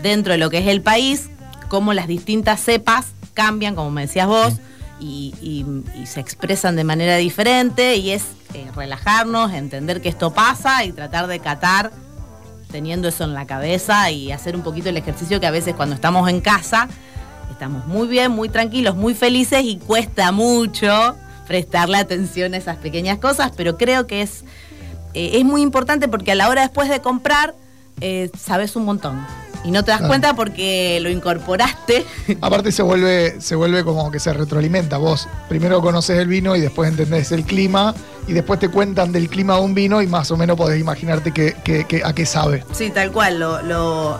[0.02, 1.30] dentro de lo que es el país,
[1.70, 4.56] cómo las distintas cepas cambian, como me decías vos,
[5.00, 5.66] y,
[6.06, 8.24] se expresan de manera diferente, y es
[8.54, 11.92] eh, relajarnos, entender que esto pasa y tratar de catar
[12.72, 15.96] teniendo eso en la cabeza y hacer un poquito el ejercicio que a veces cuando
[15.96, 16.88] estamos en casa
[17.52, 21.16] estamos muy bien, muy tranquilos, muy felices y cuesta mucho
[21.48, 24.44] prestarle atención a esas pequeñas cosas, pero creo que es,
[25.14, 27.56] eh, es muy importante porque a la hora después de comprar
[28.00, 29.26] eh, sabes un montón.
[29.64, 30.12] Y no te das Claro.
[30.12, 32.06] cuenta porque lo incorporaste.
[32.42, 34.98] Aparte se vuelve, se vuelve como que se retroalimenta.
[34.98, 37.94] Vos primero conoces el vino y después entendés el clima
[38.28, 41.32] y después te cuentan del clima de un vino y más o menos podés imaginarte
[41.34, 42.64] que, que- que- a qué sabe.
[42.72, 43.40] Sí, tal cual.
[43.40, 44.18] Lo, lo-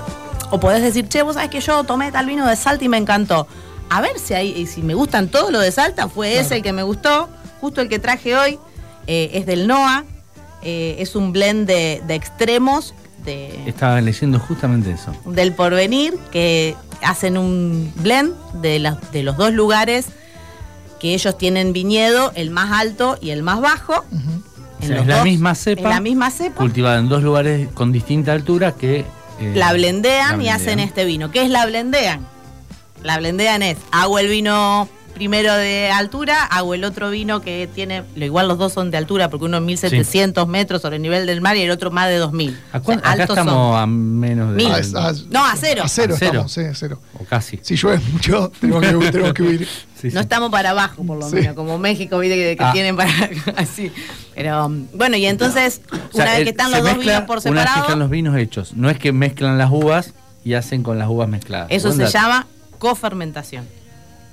[0.50, 2.98] O podés decir, che, vos sabés que yo tomé tal vino de Salta y me
[2.98, 3.48] encantó.
[3.90, 6.74] A ver si hay, si me gustan todos los de Salta, fue ese el que
[6.74, 7.30] me gustó.
[7.62, 8.60] Justo el que traje hoy
[9.08, 10.04] eh, es del NOA.
[10.64, 12.94] eh, es un blend de, de extremos
[13.28, 15.14] de, Estaba leyendo justamente eso.
[15.26, 20.08] del porvenir que hacen un blend de, las- de los dos lugares
[21.00, 24.04] que ellos tienen viñedo, el más alto y el más bajo.
[24.82, 26.56] En sea, es la dos- misma es cepa, la misma cepa.
[26.56, 29.00] cultivada en dos lugares con distinta altura que...
[29.40, 30.88] eh, la blendean la y hacen blendean.
[30.88, 31.30] este vino.
[31.32, 32.26] ¿Qué es la blendean?
[33.04, 38.04] La blendean es, hago el vino primero de altura, hago el otro vino que tiene,
[38.16, 41.26] lo igual los dos son de altura, porque uno es 1700 metros sobre el nivel
[41.26, 42.58] del mar y el otro más de 2000.
[42.72, 43.76] ¿A O sea, acá estamos son.
[43.82, 44.66] a menos de...
[44.96, 45.84] Ah, No, a cero.
[45.84, 46.42] A cero, A cero.
[46.42, 47.00] estamos, sí, a cero.
[47.20, 47.60] O casi.
[47.64, 49.68] Si llueve mucho, tenemos que, tenemos que huir.
[49.98, 50.18] Sí, No sí.
[50.20, 51.38] estamos para abajo, por lo Sí.
[51.38, 52.72] menos, como México, viste, que, que Ah.
[52.72, 53.10] tienen para
[53.58, 53.92] así.
[54.36, 57.38] Pero bueno, y entonces, O sea, una vez el- que están los dos vinos por
[57.40, 58.74] Una vez que separado, están los vinos hechos.
[58.76, 60.14] No es que mezclan las uvas
[60.46, 61.68] y hacen con las uvas mezcladas.
[61.72, 62.14] eso Buen se dato.
[62.14, 62.48] llama
[62.78, 63.66] cofermentación.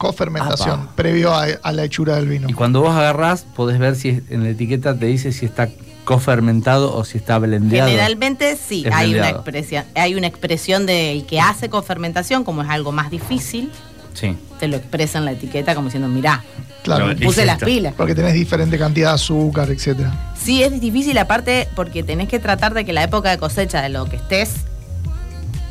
[0.08, 0.92] Cofermentación, Apa.
[0.96, 2.48] previo a, a la hechura del vino.
[2.48, 5.68] Y cuando vos agarrás, podés ver si en la etiqueta te dice si está
[6.04, 7.88] cofermentado o si está blendeado.
[7.88, 12.68] Generalmente sí, Es hay una, expresión, hay una expresión del que hace cofermentación, como es
[12.68, 13.70] algo más difícil,
[14.12, 14.36] Sí.
[14.60, 16.44] te lo expresa en la etiqueta como diciendo, mirá,
[16.84, 17.06] Claro.
[17.06, 17.94] Me puse las pilas.
[17.96, 20.12] Porque tenés diferente cantidad de azúcar, etcétera.
[20.38, 23.88] Sí, es difícil aparte porque tenés que tratar de que la época de cosecha de
[23.88, 24.50] lo que estés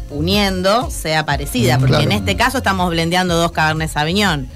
[0.09, 2.05] uniendo sea parecida, Mm, porque claro.
[2.05, 4.47] en este caso estamos blendeando dos Cabernet Sauvignon.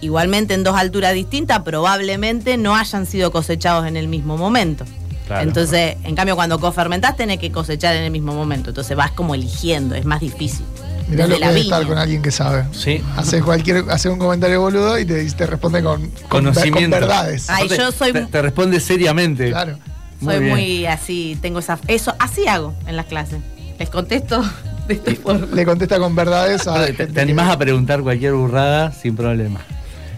[0.00, 4.84] Igualmente en dos alturas distintas, probablemente no hayan sido cosechados en el mismo momento.
[5.26, 5.42] Claro.
[5.42, 8.70] Entonces, en cambio, cuando cofermentás tenés que cosechar en el mismo momento.
[8.70, 10.64] Entonces vas como eligiendo, es más difícil.
[11.08, 12.64] Mirá Desde lo que es estar con alguien que sabe.
[12.72, 13.02] Sí.
[13.16, 16.80] Haces cualquier, haces un comentario boludo y te, te responde con, con, Conocimiento.
[16.80, 17.48] con verdades.
[17.50, 19.48] Ay, yo soy, Te, te responde seriamente.
[19.50, 19.78] Claro.
[20.20, 20.54] Muy soy bien.
[20.56, 21.78] muy así, tengo esa.
[21.88, 23.38] Eso, así hago en las clases.
[23.78, 24.42] Les contesto
[24.88, 25.46] de esta forma.
[25.54, 29.60] Le contesta con verdades a Te, te animás a preguntar cualquier burrada sin problema.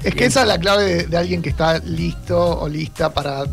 [0.02, 3.44] Es que esa es la clave de, de alguien que está listo o lista para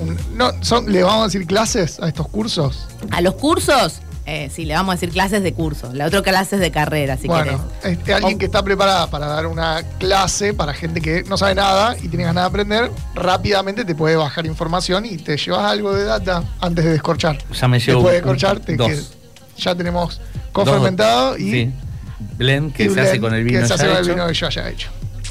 [0.00, 2.86] un, no, son, le vamos a decir clases a estos cursos.
[3.10, 5.90] A los cursos, eh, sí, le vamos a decir clases de curso.
[5.92, 7.44] La otra clases de carrera, si bueno,
[7.82, 7.98] querés.
[7.98, 11.96] este, alguien que está preparada para dar una clase para gente que no sabe nada
[12.02, 16.04] y tiene ganas de aprender, rápidamente te puede bajar información y te llevas algo de
[16.04, 17.38] data antes de descorchar.
[17.52, 18.88] Ya me llevo Después de descorchar, te dos.
[18.88, 19.15] que-
[19.58, 20.20] ya tenemos
[20.52, 21.72] cofermentado y, Sí.
[22.38, 24.08] Blend que y se blend hace con el vino que se hace ya con el
[24.10, 24.88] vino que yo haya hecho.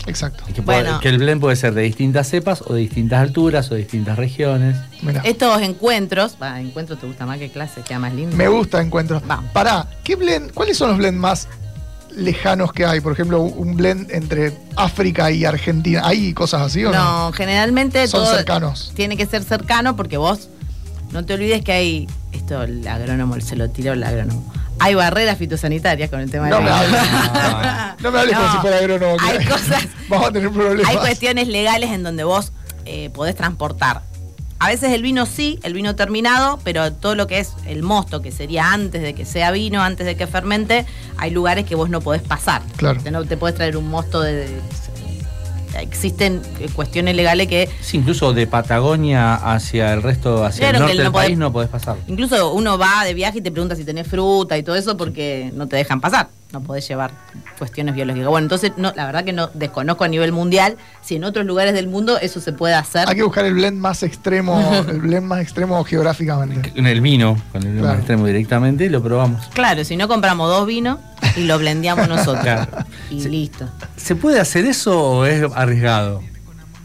[0.07, 0.43] Exacto.
[0.53, 0.99] Que, puede- Bueno.
[0.99, 4.17] que el blend puede ser de distintas cepas o de distintas alturas o de distintas
[4.17, 4.77] regiones.
[5.01, 5.21] Mira.
[5.23, 8.35] Estos encuentros, encuentros te gusta más que clases, queda más lindo.
[8.35, 9.23] Me gusta encuentros.
[9.25, 9.51] Vamos.
[9.51, 11.47] Pará, ¿qué blend, ¿cuáles son los blends más
[12.15, 13.01] lejanos que hay?
[13.01, 16.01] Por ejemplo, un blend entre África y Argentina.
[16.05, 17.27] ¿Hay cosas así o no?
[17.29, 18.91] No, generalmente Son todo cercanos.
[18.95, 20.49] tiene que ser cercano porque vos
[21.15, 25.37] no te olvides que hay, esto el agrónomo se lo tiró el agrónomo, hay barreras
[25.37, 27.95] fitosanitarias con el tema No de me la hables.
[28.01, 29.17] No me hables como No, si fuera agrónomo.
[29.17, 30.91] que hay cosas- Vamos a tener problemas.
[30.91, 32.51] Hay cuestiones legales en donde vos
[32.85, 34.01] eh, podés transportar.
[34.59, 38.21] A veces el vino sí, el vino terminado, pero todo lo que es el mosto,
[38.21, 40.85] que sería antes de que sea vino, antes de que fermente,
[41.17, 42.61] hay lugares que vos no podés pasar.
[42.77, 43.01] Claro.
[43.01, 44.33] Te, no te podés traer un mosto de...
[44.33, 44.61] de-
[45.81, 50.81] existen eh, cuestiones legales que Sí, incluso de Patagonia hacia el resto, hacia Claro el
[50.81, 51.97] norte no del podés- país no podés pasar.
[52.07, 55.51] Incluso uno va de viaje y te pregunta si tenés fruta y todo eso porque
[55.53, 56.29] no te dejan pasar.
[56.53, 57.11] No podés llevar
[57.57, 58.29] cuestiones biológicas.
[58.29, 61.73] Bueno, entonces no, la verdad que no desconozco a nivel mundial si en otros lugares
[61.73, 63.09] del mundo eso se puede hacer.
[63.09, 66.71] Hay que buscar el blend más extremo, el blend más extremo geográficamente.
[66.75, 67.97] En el vino, con el Claro.
[67.97, 69.47] extremo directamente y lo probamos.
[69.53, 70.99] Claro, si no compramos dos vinos
[71.35, 72.43] y lo blendeamos nosotros.
[72.43, 72.71] Claro.
[73.09, 73.67] Y listo.
[73.97, 76.21] ¿Se puede hacer eso o es arriesgado?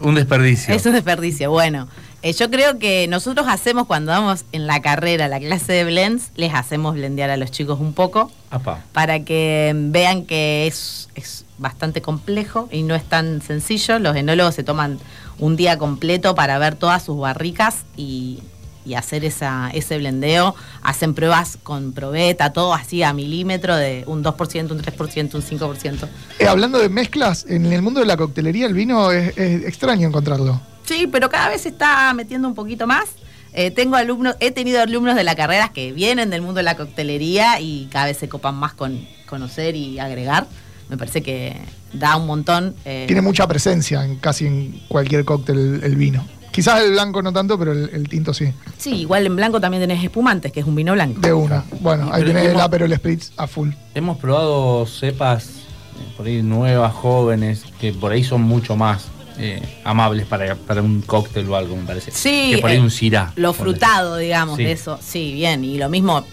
[0.00, 0.74] Un desperdicio.
[0.74, 1.50] Es un desperdicio.
[1.50, 1.86] Bueno,
[2.22, 6.30] eh, yo creo que nosotros hacemos cuando damos en la carrera la clase de blends,
[6.36, 8.30] les hacemos blendear a los chicos un poco.
[8.52, 8.82] Apa.
[8.92, 14.00] para que vean que es, es bastante complejo y no es tan sencillo.
[14.00, 14.98] Los enólogos se toman
[15.38, 18.40] un día completo para ver todas sus barricas y,
[18.84, 20.54] y hacer esa, ese blendeo.
[20.82, 26.08] Hacen pruebas con probeta, todo así a milímetro de un 2%, un 3%, un 5%.
[26.38, 30.08] Eh, hablando de mezclas, en el mundo de la coctelería el vino es, es extraño
[30.08, 30.60] encontrarlo.
[30.90, 33.04] Sí, pero cada vez se está metiendo un poquito más.
[33.52, 36.76] Eh, tengo alumnos, he tenido alumnos de la carrera que vienen del mundo de la
[36.76, 40.48] coctelería y cada vez se copan más con conocer y agregar.
[40.88, 41.56] Me parece que
[41.92, 42.74] da un montón.
[42.84, 46.26] eh, Tiene mucha presencia en casi en cualquier cóctel el, el vino.
[46.50, 48.52] Quizás el blanco no tanto, pero el, el tinto sí.
[48.76, 51.20] Sí, igual en blanco también tenés espumantes, que es un vino blanco.
[51.20, 51.62] De una.
[51.80, 53.70] Bueno, ahí Pero tenés el hemos- Aperol Spritz a full.
[53.94, 59.06] Hemos probado cepas eh, por ahí nuevas, jóvenes, que por ahí son mucho más
[59.40, 62.10] eh, amables para, para un cóctel o algo, me parece.
[62.10, 63.32] Sí, Que por ahí eh, un cirá.
[63.36, 64.64] Lo frutado, digamos, Sí.
[64.64, 64.98] de eso.
[65.02, 65.64] Sí, bien.
[65.64, 66.24] Y lo mismo,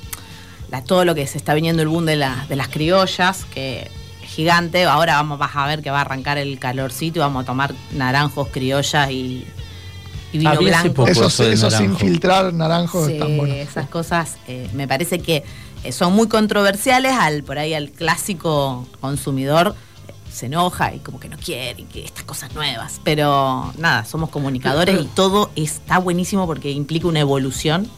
[0.70, 3.90] la- todo lo que se está viniendo el boom de, la- de las criollas, que
[4.22, 4.84] es gigante.
[4.86, 7.74] Ahora vamos, vas a ver que va a arrancar el calorcito y vamos a tomar
[7.94, 9.46] naranjos, criollas y,
[10.34, 10.94] y vino blanco.
[10.94, 12.00] poco Esos, eso sin naranjo.
[12.00, 13.56] filtrar naranjos Sí, están buenos.
[13.58, 15.44] esas cosas eh, me parece que
[15.92, 19.74] son muy controversiales al por ahí al clásico consumidor
[20.38, 24.30] se enoja y como que no quiere y que estas cosas nuevas pero nada somos
[24.30, 27.90] comunicadores y todo está buenísimo porque implica una evolución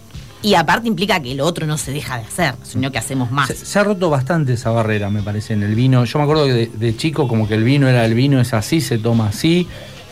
[0.42, 3.50] y aparte implica que el otro no se deja de hacer sino que hacemos más
[3.50, 6.06] Se, ha roto bastante esa barrera, me parece, en el vino.
[6.06, 8.80] Yo me acuerdo que de, chico como que el vino era el vino es así,
[8.80, 9.68] se toma así,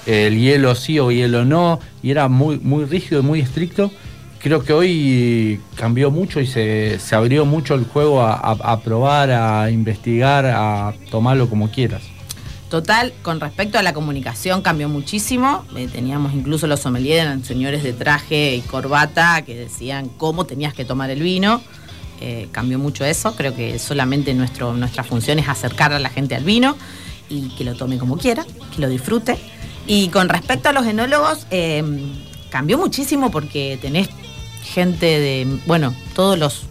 [0.05, 3.89] el hielo sí o hielo no, y era muy, muy rígido y muy estricto.
[4.39, 9.71] Creo que hoy cambió mucho y se, se abrió mucho el juego a probar, a
[9.71, 12.16] investigar, a tomarlo como quieras.
[12.69, 15.65] Total, con respecto a la comunicación cambió muchísimo.
[15.75, 20.73] Eh, teníamos incluso los sommeliers, eran señores de traje y corbata que decían cómo tenías
[20.73, 21.61] que tomar el vino.
[22.19, 23.35] Eh, cambió mucho eso.
[23.35, 26.75] Creo que solamente nuestro, nuestra función es acercar a la gente al vino
[27.29, 28.45] y que lo tome como quiera,
[28.75, 29.37] que lo disfrute.
[29.85, 31.83] Y con respecto a los enólogos, eh,
[32.49, 34.09] cambió muchísimo porque tenés
[34.63, 36.63] gente de, bueno, todos los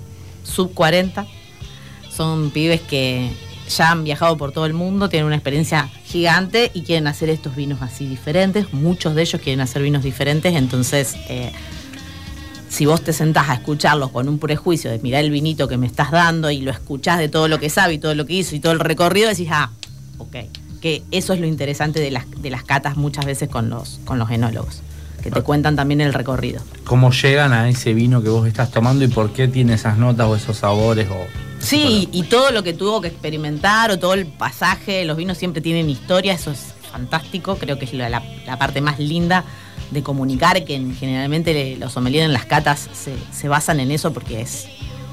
[0.43, 1.27] sub 40
[2.15, 3.31] son pibes que
[3.69, 7.57] ya han viajado por todo el mundo, tienen una experiencia gigante y quieren hacer estos
[7.57, 8.73] vinos así diferentes.
[8.73, 11.53] Muchos de ellos quieren hacer vinos diferentes, entonces eh,
[12.69, 15.87] si vos te sentás a escucharlos con un prejuicio de mirar el vinito que me
[15.87, 18.55] estás dando y lo escuchás de todo lo que sabe y todo lo que hizo
[18.55, 19.71] y todo el recorrido, decís, ah,
[20.19, 20.37] ok.
[20.81, 24.19] Que eso es lo interesante de las, de las catas muchas veces con los, con
[24.19, 24.83] los enólogos,
[25.23, 26.61] que te cuentan también el recorrido.
[26.85, 30.27] ¿Cómo llegan a ese vino que vos estás tomando y por qué tiene esas notas
[30.27, 31.09] o esos sabores?
[31.11, 31.46] O...
[31.67, 35.37] Sí, y, y todo lo que tuvo que experimentar o todo el pasaje, los vinos
[35.39, 39.45] siempre tienen historia, eso es fantástico, creo que es la, la- la parte más linda
[39.91, 44.13] de comunicar, que en- generalmente los sommeliers en las catas se, se basan en eso
[44.13, 44.67] porque es,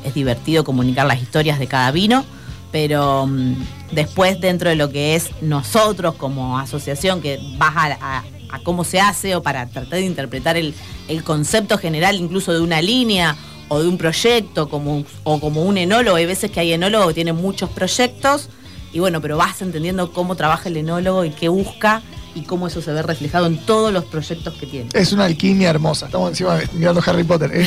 [0.04, 2.24] es divertido comunicar las historias de cada vino,
[2.72, 3.56] pero mm,
[3.92, 8.84] después dentro de lo que es nosotros como asociación, que vas a, a- a cómo
[8.84, 10.76] se hace o para tratar de interpretar el,
[11.08, 13.36] el concepto general incluso de una línea
[13.70, 16.18] o de un proyecto como, o como un enólogo.
[16.18, 18.50] Hay veces que hay enólogos que tienen muchos proyectos
[18.92, 22.02] y bueno, pero vas entendiendo cómo trabaja el enólogo y qué busca
[22.36, 24.90] y cómo eso se ve reflejado en todos los proyectos que tiene.
[24.94, 26.08] Es una alquimia hermosa.
[26.08, 27.52] Estamos encima mirando Harry Potter.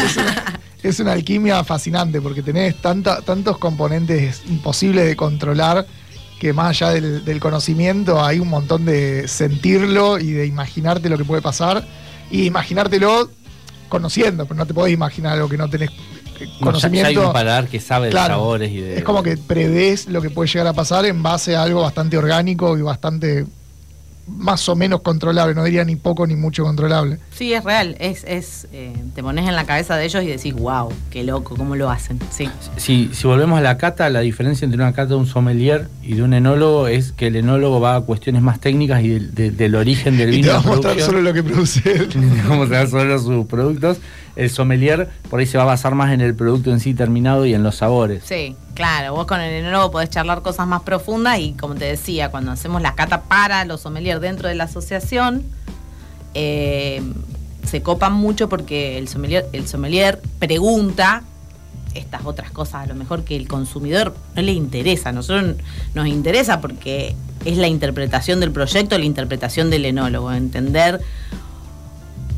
[0.00, 5.86] Es una, es una alquimia fascinante porque tenés tanta- tantos componentes imposibles de controlar
[6.38, 11.18] que más allá del, del conocimiento hay un montón de sentirlo y de imaginarte lo
[11.18, 11.86] que puede pasar
[12.30, 13.30] y imaginártelo
[13.90, 15.94] conociendo, pero no te podés imaginar algo que no tenés eh,
[16.40, 17.26] No, ya- hay conocimiento.
[17.26, 18.34] un paladar que sabe de Claro.
[18.36, 18.96] sabores y de.
[18.96, 22.16] Es como que prevés lo que puede llegar a pasar en base a algo bastante
[22.16, 23.44] orgánico y bastante
[24.26, 27.18] más o menos controlable, no diría ni poco ni mucho controlable.
[27.34, 30.54] Sí, es real, es, es eh, te pones en la cabeza de ellos y decís,
[30.54, 32.18] wow, qué loco, cómo lo hacen.
[32.30, 32.48] Sí.
[32.76, 36.14] Si, si volvemos a la cata, la diferencia entre una cata de un sommelier y
[36.14, 39.56] de un enólogo es que el enólogo va a cuestiones más técnicas y del, del-
[39.56, 40.48] del origen del Y vino.
[40.48, 42.08] te va a mostrar solo lo que produce él.
[42.48, 43.98] Vamos a ver solo sus productos.
[44.36, 47.46] El sommelier por ahí se va a basar más en el producto en sí terminado
[47.46, 48.22] y en los sabores.
[48.24, 52.30] Sí, claro, vos con el enólogo podés charlar cosas más profundas y como te decía,
[52.30, 55.42] cuando hacemos la cata para los sommeliers dentro de la asociación,
[56.34, 57.02] eh,
[57.64, 61.22] se copan mucho porque el sommelier, el sommelier pregunta
[61.94, 65.08] estas otras cosas, a lo mejor que el consumidor no le interesa.
[65.10, 65.56] A nosotros
[65.94, 67.14] nos interesa porque
[67.44, 71.00] es la interpretación del proyecto, la interpretación del enólogo, entender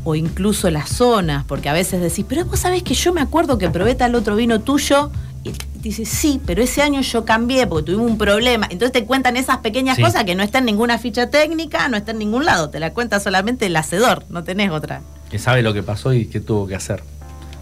[0.03, 3.57] o incluso las zonas, porque a veces decís, pero vos sabés que yo me acuerdo
[3.57, 5.11] que probé tal otro vino tuyo,
[5.43, 5.51] y
[5.81, 8.65] dices, sí, pero ese año yo cambié porque tuvimos un problema.
[8.69, 10.01] Entonces te cuentan esas pequeñas Sí.
[10.03, 12.93] cosas que no están en ninguna ficha técnica, no está en ningún lado, te la
[12.93, 15.01] cuenta solamente el hacedor, no tenés otra.
[15.29, 17.03] Que sabe lo que pasó y qué tuvo que hacer.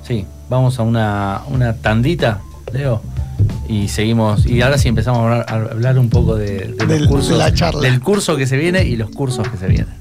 [0.07, 3.01] Sí, vamos a una, una tandita, Leo.
[3.67, 4.45] Y seguimos.
[4.45, 7.29] Y ahora sí empezamos a hablar, a hablar un poco de, de los Del- cursos.
[7.31, 7.81] de la charla.
[7.81, 9.95] Del curso que se viene y los cursos que se vienen.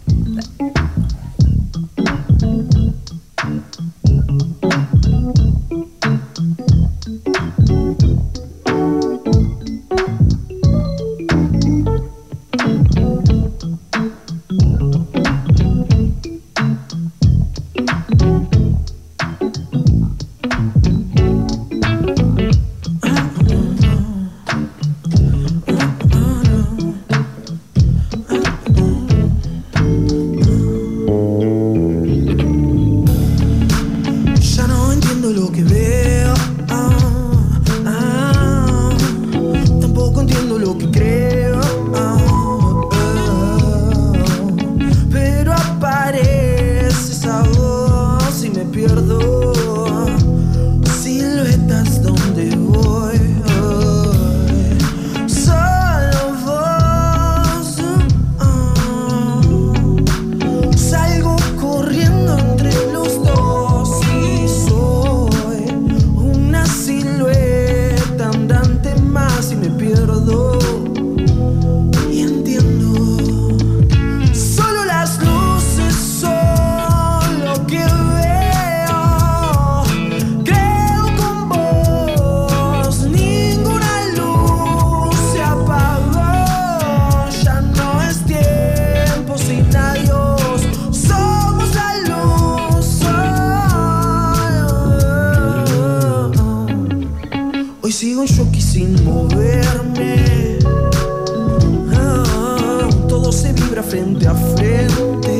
[98.53, 100.59] Y sin moverme.
[101.95, 105.40] Ah, Todo se vibra frente a frente.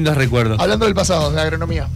[0.00, 0.58] Lindos recuerdos.
[0.60, 1.88] Hablando del pasado, de agronomía.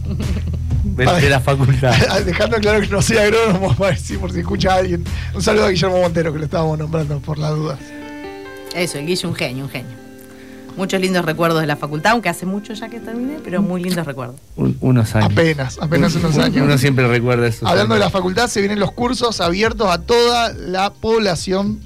[0.83, 1.93] De, de la facultad.
[2.25, 5.03] Dejando claro que no soy agrónomo, para decir, por si escucha a alguien.
[5.33, 7.77] Un saludo a Guillermo Montero, que lo estábamos nombrando por la duda.
[8.75, 10.05] Eso, el Guille, un genio, un genio.
[10.77, 14.05] Muchos lindos recuerdos de la facultad, aunque hace mucho ya que terminé, pero muy lindos
[14.05, 14.35] recuerdos.
[14.57, 15.31] Un- unos años.
[15.31, 16.63] Apenas, apenas unos años.
[16.63, 17.65] Uno siempre recuerda eso.
[17.67, 21.79] Hablando de la facultad, se vienen los cursos abiertos a toda la población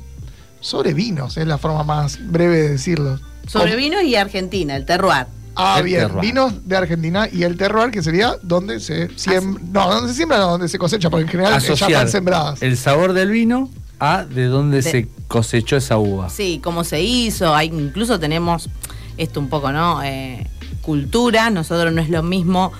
[0.59, 3.19] sobre vinos, es la forma más breve de decirlo.
[3.47, 5.27] Sobre vinos y Argentina, el terroir.
[5.61, 6.01] Ah, El bien.
[6.01, 6.21] terroir.
[6.21, 9.61] Vinos de Argentina y el terroir, que sería donde se siembra.
[9.71, 12.61] No, donde se siembra, no, donde se cosecha, porque en general ya Asociar están sembradas.
[12.61, 16.29] el sabor del vino a de dónde De- se cosechó esa uva.
[16.29, 17.53] Sí, cómo se hizo.
[17.55, 18.69] Hay, incluso tenemos
[19.17, 20.01] esto un poco, ¿no?
[20.03, 20.47] Eh,
[20.81, 21.49] cultura.
[21.49, 22.71] Nosotros no es lo mismo,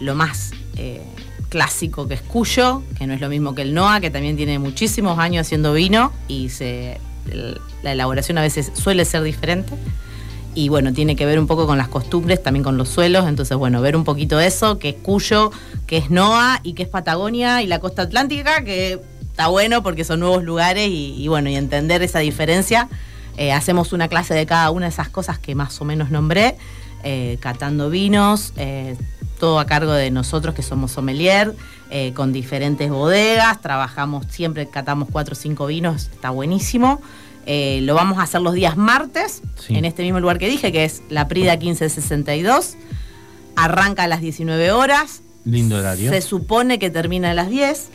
[0.00, 1.02] lo más eh,
[1.48, 4.58] clásico que es Cuyo, que no es lo mismo que el Noa, que también tiene
[4.58, 6.98] muchísimos años haciendo vino y se,
[7.30, 9.72] el- la elaboración a veces suele ser diferente.
[10.54, 13.26] Y bueno, tiene que ver un poco con las costumbres, también con los suelos.
[13.26, 15.50] Entonces, bueno, ver un poquito eso, que es Cuyo,
[15.86, 20.04] que es Noa y que es Patagonia y la costa atlántica, que está bueno porque
[20.04, 22.88] son nuevos lugares y, bueno, y entender esa diferencia.
[23.38, 26.58] Eh, hacemos una clase de cada una de esas cosas que más o menos nombré,
[27.02, 28.94] eh, catando vinos, eh,
[29.40, 31.54] todo a cargo de nosotros que somos sommelier,
[32.14, 37.02] con diferentes bodegas, trabajamos siempre, catamos cuatro o cinco vinos, está buenísimo.
[37.46, 39.74] Eh, lo vamos a hacer los días martes, Sí.
[39.76, 42.74] en este mismo lugar que dije, que es la Prida 1562.
[43.56, 45.22] Arranca a las 19 horas.
[45.44, 46.10] Lindo horario.
[46.10, 47.88] Se supone que termina a las 10.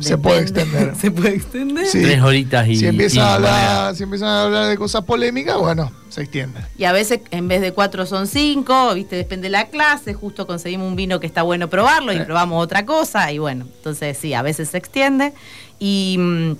[0.00, 0.94] Se puede extender.
[1.00, 1.86] Se puede extender.
[1.86, 2.00] Sí.
[2.02, 2.76] Tres horitas y.
[2.76, 6.60] si, empieza y a hablar, si empiezan a hablar de cosas polémicas, bueno, se extiende.
[6.78, 10.46] Y a veces en vez de cuatro son cinco, viste, depende de la clase, justo
[10.46, 12.24] conseguimos un vino que está bueno probarlo y Eh.
[12.24, 15.34] probamos otra cosa, y bueno, entonces sí, a veces se extiende.
[15.78, 16.52] Y, mm,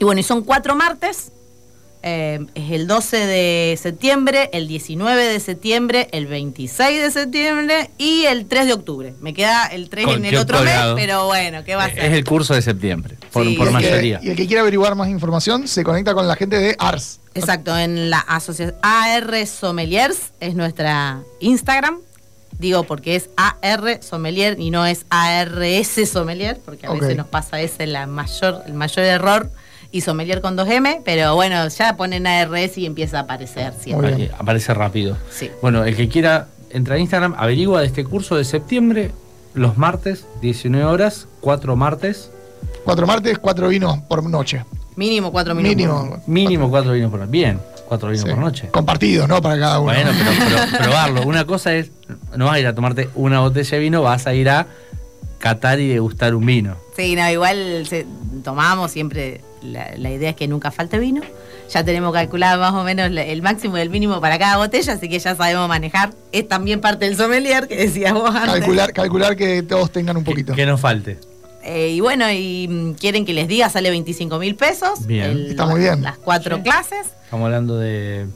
[0.00, 1.30] y bueno, y son cuatro martes,
[2.06, 8.26] eh, es el 12 de septiembre, el 19 de septiembre, el 26 de septiembre y
[8.26, 9.14] el 3 de octubre.
[9.20, 11.94] Me queda el 3 Con en el otro mes, pero bueno, ¿qué va a Es
[11.94, 12.12] ser?
[12.12, 13.54] el curso de septiembre, por, Sí.
[13.56, 14.20] por que- mayoría.
[14.22, 17.20] Y el que quiera averiguar más información se conecta con la gente de ARS.
[17.34, 22.00] Exacto, en la asociación AR Sommeliers es nuestra Instagram.
[22.58, 27.60] Digo porque es AR Sommelier y no es ARS Sommelier, porque a veces nos pasa
[27.60, 29.50] ese la mayor, el mayor error.
[29.94, 34.28] Y Sommelier con 2M, pero bueno, ya ponen ARS y empieza a aparecer siempre.
[34.36, 35.16] Aparece rápido.
[35.30, 35.50] Sí.
[35.62, 39.12] Bueno, el que quiera entrar a Instagram, averigua de este curso de septiembre,
[39.54, 42.30] los martes, 19 horas, cuatro martes,
[42.82, 44.64] Cuatro martes, cuatro vinos por noche.
[44.96, 45.76] Mínimo cuatro minutos.
[45.76, 46.22] Mínimo.
[46.26, 47.30] mínimo cuatro vinos por noche.
[47.30, 48.30] Bien, cuatro vinos Sí.
[48.30, 48.68] por noche.
[48.72, 49.40] Compartidos, ¿no?
[49.40, 49.92] Para cada uno.
[49.92, 51.22] Bueno, pero, pero probarlo.
[51.22, 51.92] Una cosa es,
[52.36, 54.66] no vas a ir a tomarte una botella de vino, vas a ir a
[55.38, 56.76] catar y degustar un vino.
[56.96, 58.06] Sí, no, igual se-
[58.42, 61.22] tomamos siempre, la, la idea es que nunca falte vino.
[61.72, 65.08] Ya tenemos calculado más o menos el máximo y el mínimo para cada botella, así
[65.08, 66.12] que ya sabemos manejar.
[66.30, 68.52] Es también parte del sommelier que decías vos antes.
[68.60, 70.54] calcular, calcular que todos tengan un poquito.
[70.54, 71.18] Que no falte.
[71.62, 75.06] Eh, y bueno, y mm, quieren que les diga, sale 25 mil pesos.
[75.06, 75.46] Bien.
[75.48, 76.02] Está muy bien.
[76.02, 77.06] Las cuatro clases.
[77.24, 78.26] Estamos hablando de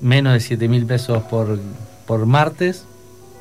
[0.00, 1.58] menos de 7 mil pesos por,
[2.06, 2.84] por martes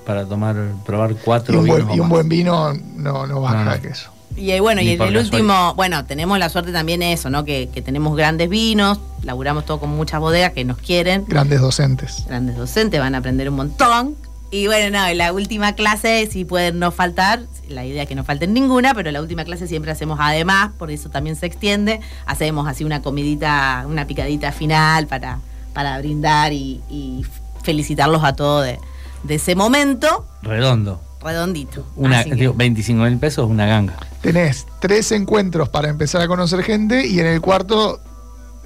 [0.05, 0.55] para tomar,
[0.85, 1.85] probar cuatro Y un, vinos.
[1.85, 3.81] buen, y un buen vino no, no baja No, no.
[3.81, 4.11] que eso.
[4.35, 7.45] Y eh, bueno, Ni y el último, bueno, tenemos la suerte también de eso, ¿no?
[7.45, 11.25] Que, que tenemos grandes vinos, laburamos todo con muchas bodegas que nos quieren.
[11.27, 12.25] Grandes docentes.
[12.27, 14.15] grandes docentes, van a aprender un montón.
[14.51, 18.15] Y bueno, no, en la última clase, si pueden no faltar, la idea es que
[18.15, 21.99] no falten ninguna, pero la última clase siempre hacemos además, por eso también se extiende,
[22.25, 25.39] hacemos así una comidita, una picadita final para,
[25.73, 27.25] para brindar y, y
[27.63, 28.79] felicitarlos a todos de,
[29.23, 31.01] de ese momento Redondo.
[31.25, 31.85] Redondito.
[31.95, 33.95] Una, digo, 25 mil pesos, una ganga.
[34.21, 37.99] Tenés tres encuentros para empezar a conocer gente y en el cuarto,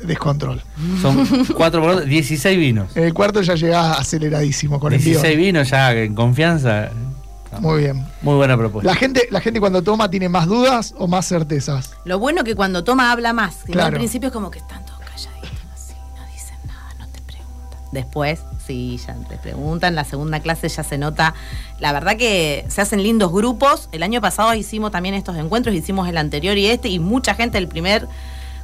[0.03, 0.61] descontrol.
[1.02, 1.26] Son
[1.56, 2.95] 4 por 16 vinos.
[2.95, 6.91] En el cuarto ya llegás aceleradísimo con el 16 vinos ya en confianza.
[7.60, 8.06] Muy bien.
[8.22, 8.91] Muy buena propuesta.
[8.91, 11.94] La gente, la gente cuando toma tiene más dudas o más certezas.
[12.06, 13.64] Lo bueno que cuando toma habla más.
[13.65, 13.88] Claro.
[13.88, 17.80] al principio es como que están todos calladitos, así, no dicen nada, no te preguntan.
[17.91, 18.40] Después,
[18.70, 19.96] sí, ya te preguntan.
[19.96, 21.34] La segunda clase ya se nota.
[21.80, 23.90] La verdad que se hacen lindos grupos.
[23.91, 27.58] El año pasado hicimos también estos encuentros, hicimos el anterior y este, y mucha gente
[27.58, 28.08] del primer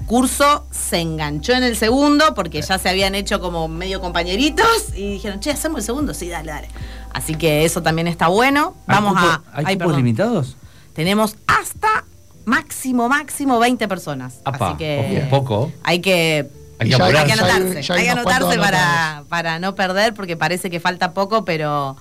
[0.05, 5.13] curso se enganchó en el segundo porque ya se habían hecho como medio compañeritos y
[5.13, 6.67] dijeron, che, hacemos el segundo, sí, dale, dale.
[7.11, 8.75] Así que eso también está bueno.
[8.85, 9.41] ¿Hay Vamos a.
[9.53, 10.55] ¿Hay ay, cupos limitados?
[10.93, 12.05] Tenemos hasta
[12.45, 14.39] máximo, máximo 20 personas.
[14.45, 15.71] Apa, Así que poco.
[15.83, 16.47] hay que,
[16.79, 17.27] Hay que ya- hay que apurarse.
[17.27, 17.81] ya hay- anotarse.
[17.83, 21.95] ya hay hay que anotarse para, para no perder porque parece que falta poco, pero,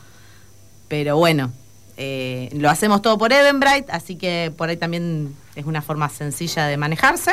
[0.89, 1.53] pero bueno.
[1.97, 6.67] eh, lo hacemos todo por Eventbrite, así que por ahí también es una forma sencilla
[6.67, 7.31] de manejarse.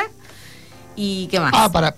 [0.94, 1.52] ¿Y qué más?
[1.54, 1.94] Ah, para,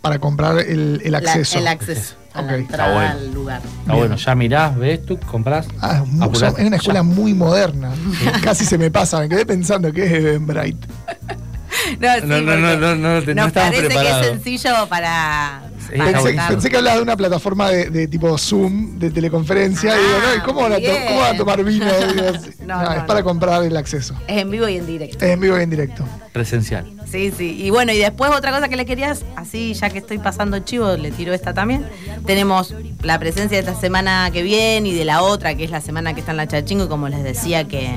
[0.00, 1.58] para, comprar el, el La- acceso.
[1.58, 2.58] el acceso a la Ok.
[2.60, 3.10] entrada Está bueno.
[3.10, 3.62] al lugar.
[3.80, 5.66] Está bueno, ya mirás, ves, tú compras.
[5.82, 7.92] Ah, es una escuela muy moderna.
[8.42, 10.86] Casi se me pasa, me quedé pensando que es Eventbrite.
[12.00, 15.62] No, sí, No, no, no, no, no, no nos parece que es sencillo para.
[15.78, 19.98] Sí, Pensé, pensé que hablaba de una plataforma de, de tipo Zoom, de teleconferencia, y
[19.98, 21.84] digo, no, ¿y ¿cómo, van a cómo van a tomar vino?
[22.14, 22.32] Digo.
[22.64, 23.24] No, No, no, es para no.
[23.24, 24.14] comprar el acceso.
[24.26, 25.24] Es en vivo y en directo.
[25.24, 26.06] Es en vivo y en directo.
[26.32, 26.90] Presencial.
[27.10, 27.62] Sí, sí.
[27.62, 30.96] Y bueno, y después otra cosa que le querías, así ya que estoy pasando chivo,
[30.96, 31.86] le tiro esta también.
[32.26, 35.80] Tenemos la presencia de esta semana que viene y de la otra, que es la
[35.82, 37.90] semana que está en la Chachingo, como les decía, que,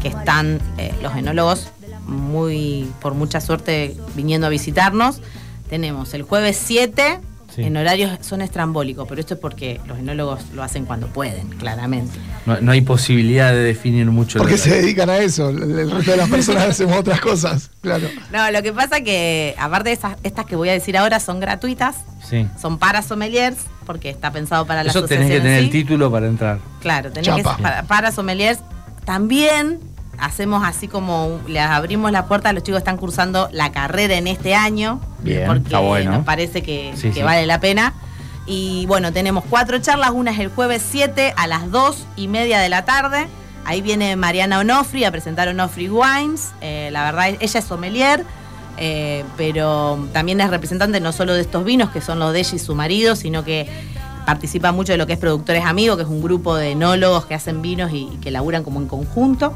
[0.00, 1.70] que están eh, los enólogos
[2.06, 5.20] muy, por mucha suerte, viniendo a visitarnos.
[5.68, 7.20] Tenemos el jueves 7,
[7.54, 7.62] Sí.
[7.62, 12.18] en horarios son estrambólicos, pero esto es porque los enólogos lo hacen cuando pueden, claramente.
[12.46, 14.40] No, no hay posibilidad de definir mucho.
[14.40, 15.50] Porque se dedican a eso.
[15.50, 17.70] El el resto de las personas hacemos otras cosas.
[17.80, 18.08] Claro.
[18.32, 21.38] No, lo que pasa que, aparte de esas, estas que voy a decir ahora son
[21.38, 21.94] gratuitas,
[22.28, 22.44] Sí.
[22.60, 26.10] son para sommeliers, porque está pensado para la Eso tenés que tener en el título
[26.10, 26.58] para entrar.
[26.80, 27.56] Claro, tenés que Chapa.
[27.58, 28.58] para, para sommeliers.
[29.04, 29.78] También
[30.18, 34.54] hacemos así como les abrimos la puerta, los chicos están cursando la carrera en este
[34.54, 36.10] año, Bien, porque está bueno.
[36.12, 37.22] nos parece que, Sí, que sí.
[37.22, 37.92] vale la pena.
[38.46, 42.58] Y bueno, tenemos cuatro charlas, una es el jueves 7 a las 2 y media
[42.60, 43.26] de la tarde.
[43.64, 46.52] Ahí viene Mariana Onofri a presentar Onofri Wines.
[46.60, 48.24] Eh, la verdad, ella es sommelier,
[48.76, 52.50] eh, pero también es representante no solo de estos vinos, que son los de ella
[52.56, 53.66] y su marido, sino que
[54.24, 57.34] participa mucho de lo que es Productores Amigos, que es un grupo de enólogos que
[57.34, 59.54] hacen vinos y, y que laburan como en conjunto.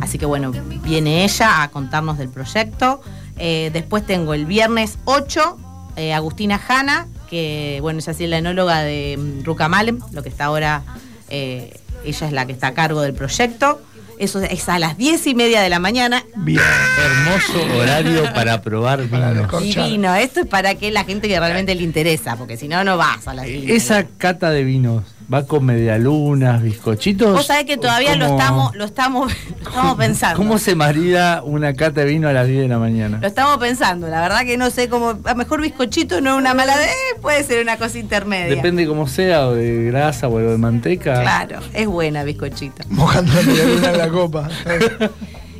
[0.00, 0.52] Así que bueno,
[0.82, 3.00] viene ella a contarnos del proyecto.
[3.38, 5.58] Eh, después tengo el viernes 8,
[5.96, 10.28] eh, Agustina Hanna, que bueno, ella sí es la enóloga de mm, Rucamalem, lo que
[10.28, 10.82] está ahora,
[11.28, 13.80] eh, ella es la que está a cargo del proyecto.
[14.18, 16.24] Eso es a las 10 y media de la mañana.
[16.36, 16.60] Bien.
[17.04, 19.34] Hermoso horario para probar vinos.
[19.36, 19.84] descorchar.
[19.84, 22.96] Divino, esto es para que la gente que realmente le interesa, porque si no, no
[22.96, 23.70] vas a las vinas.
[23.70, 27.32] Esa cata de vinos va con medialunas, bizcochitos.
[27.32, 29.32] Vos sabés que todavía lo ¿Cómo- estamos, lo estamos,
[29.62, 30.36] lo estamos pensando.
[30.36, 33.18] ¿Cómo se marida una cata de vino a las 10 de la mañana?
[33.20, 35.10] Lo estamos pensando, la verdad que no sé cómo.
[35.24, 36.86] A lo mejor bizcochito no es una mala de.
[37.20, 38.54] puede ser una cosa intermedia.
[38.54, 41.20] Depende cómo sea, o de grasa o de manteca.
[41.22, 42.82] Claro, es buena bizcochito.
[42.88, 44.48] Mojando la medialuna en la copa.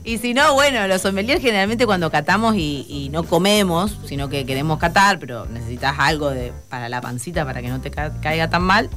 [0.04, 4.46] Y si no, bueno, los sommeliers generalmente cuando catamos y, y no comemos, sino que
[4.46, 8.48] queremos catar, pero necesitas algo de, para la pancita para que no te ca- caiga
[8.48, 8.88] tan mal,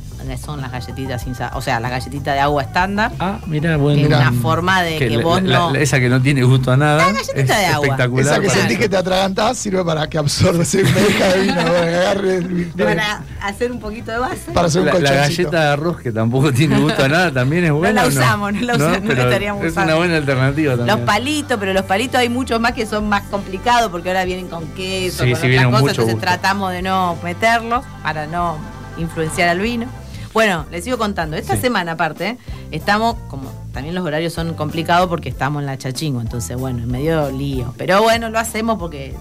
[0.41, 3.11] son las galletitas sin sal, o sea, las galletitas de agua estándar.
[3.19, 3.95] Ah, mira, bueno.
[3.97, 4.29] Que es Mirá.
[4.29, 6.77] una forma de que la- vos la- no- la- esa que no tiene gusto a
[6.77, 6.97] nada.
[6.97, 7.85] La galletita es de agua.
[7.87, 8.25] espectacular.
[8.33, 12.21] Esa que sentís que te atragantás sirve para que absorbe, se deja de vino, para
[12.21, 14.51] que el- Para hacer un poquito de base.
[14.53, 17.63] para hacer un la, la galleta de arroz que tampoco tiene gusto a nada también
[17.65, 18.01] es buena.
[18.01, 18.19] la ¿o no?
[18.19, 20.97] usamos, no la usamos, no la pero estaríamos Es una buena alternativa también.
[20.97, 24.47] Los palitos, pero los palitos hay muchos más que son más complicados porque ahora vienen
[24.47, 26.19] con queso, Sí, con sí, otras cosas, entonces gusto.
[26.19, 28.57] tratamos de no meterlos para no
[28.97, 29.85] influenciar al vino.
[30.33, 31.35] Bueno, les sigo contando.
[31.37, 31.61] Esta Sí.
[31.63, 32.37] semana aparte,
[32.71, 36.91] estamos, como también los horarios son complicados porque estamos en la chachingo, entonces bueno, en
[36.91, 37.73] medio lío.
[37.77, 39.15] Pero bueno, lo hacemos porque,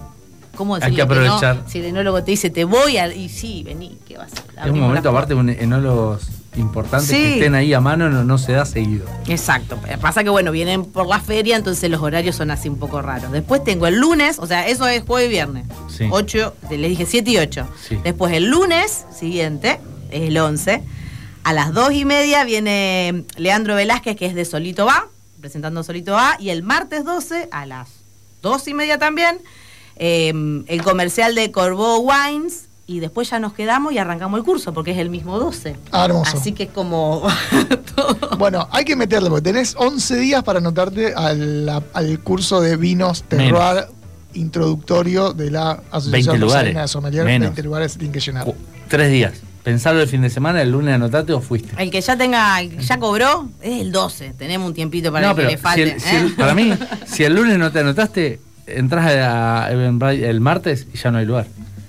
[0.55, 1.33] ¿cómo Hay decirle que no?
[1.35, 1.63] aprovechar.
[1.67, 3.07] Si el enólogo te dice, te voy a...
[3.13, 4.67] Y sí, vení, ¿qué vas a hacer?
[4.67, 6.27] Es un momento aparte, un enólogos
[6.57, 7.15] importantes Sí.
[7.15, 9.05] que estén ahí a mano no, no se da seguido.
[9.27, 9.77] Exacto.
[10.01, 13.31] Pasa que bueno, vienen por la feria, entonces los horarios son así un poco raros.
[13.31, 15.65] Después tengo el lunes, o sea, eso es jueves y viernes.
[15.87, 16.07] Sí.
[16.11, 17.67] 8, les dije 7 y 8.
[17.87, 17.99] Sí.
[18.03, 19.79] Después el lunes siguiente,
[20.11, 20.83] es el 11,
[21.49, 25.07] a las 2 y media viene Leandro Velázquez, que es de Solito Va,
[25.41, 27.87] presentando Solito Va, y el martes 12 a las
[28.43, 29.39] 2 y media también,
[29.95, 30.31] eh,
[30.67, 32.65] el comercial de Corbeau Wines.
[32.85, 35.75] Y después ya nos quedamos y arrancamos el curso, porque es el mismo 12.
[35.91, 36.37] Ah, hermoso.
[36.37, 37.21] Así que es como
[38.39, 43.21] Bueno, hay que meterle, porque tenés 11 días para anotarte al, al curso de vinos
[43.23, 43.85] terroir
[44.33, 46.61] introductorio de la 20 Asociación lugares.
[46.61, 47.25] Rosarina de Sommelier.
[47.25, 47.47] Menos.
[47.49, 48.45] 20 lugares tienen que llenar.
[48.45, 48.55] Cu-
[48.87, 49.33] Tres días.
[49.63, 51.69] Pensarlo el fin de semana, el lunes anotate o fuiste.
[51.81, 54.33] El que ya tenga, el que ya cobró, es el 12.
[54.37, 55.99] Tenemos un tiempito para no, el que le si falte.
[55.99, 56.19] si ¿eh?
[56.19, 56.73] el- para mí,
[57.05, 61.25] si el lunes no te anotaste, entras a Eventbrite el martes y ya no hay
[61.25, 61.47] lugar.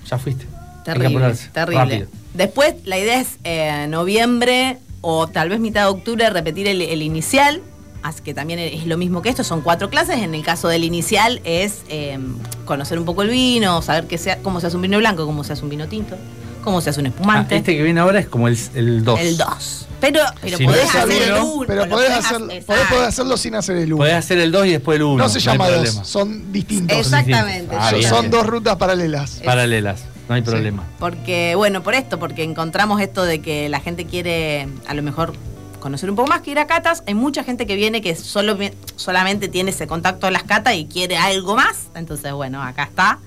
[0.09, 0.47] Ya fuiste.
[0.85, 1.79] Terrible, terrible.
[1.85, 2.07] Rápido.
[2.35, 7.03] Después, la idea es eh, noviembre o tal vez mitad de octubre repetir el, el
[7.03, 7.63] inicial.
[8.03, 10.19] Así que también es lo mismo que esto, son cuatro clases.
[10.21, 12.19] En el caso del inicial es eh,
[12.65, 15.45] conocer un poco el vino, saber que sea, cómo se hace un vino blanco, cómo
[15.45, 16.17] se hace un vino tinto,
[16.61, 17.57] cómo se hace un Ah, espumante.
[17.57, 18.75] este que viene ahora es como el 2.
[18.75, 19.21] El 2.
[19.21, 19.87] El 2.
[20.01, 21.67] Pero, pero Si podés hacer el alguno, 1.
[21.67, 23.99] Pero podés, hacer, podés, podés hacerlo sin hacer el 1.
[23.99, 25.23] Podés hacer el 2 y después el 1.
[25.23, 26.97] No se llama 2, son distintos.
[26.99, 27.77] Exactamente.
[27.79, 28.31] Ah, Son- bien, son bien.
[28.31, 29.41] dos rutas paralelas.
[29.45, 30.85] Paralelas, no hay problema.
[30.99, 35.35] Porque, bueno, por esto, porque encontramos esto de que la gente quiere a lo mejor
[35.81, 37.03] conocer un poco más que ir a catas.
[37.07, 38.57] Hay mucha gente que viene que solo,
[38.97, 41.89] solamente tiene ese contacto de las catas y quiere algo más.
[41.95, 43.19] Entonces, bueno, acá está.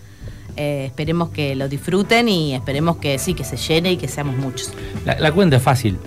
[0.58, 4.36] Eh, esperemos que lo disfruten y esperemos que sí, que se llene y que seamos
[4.38, 4.72] muchos.
[5.06, 5.98] La, la cuenta es fácil.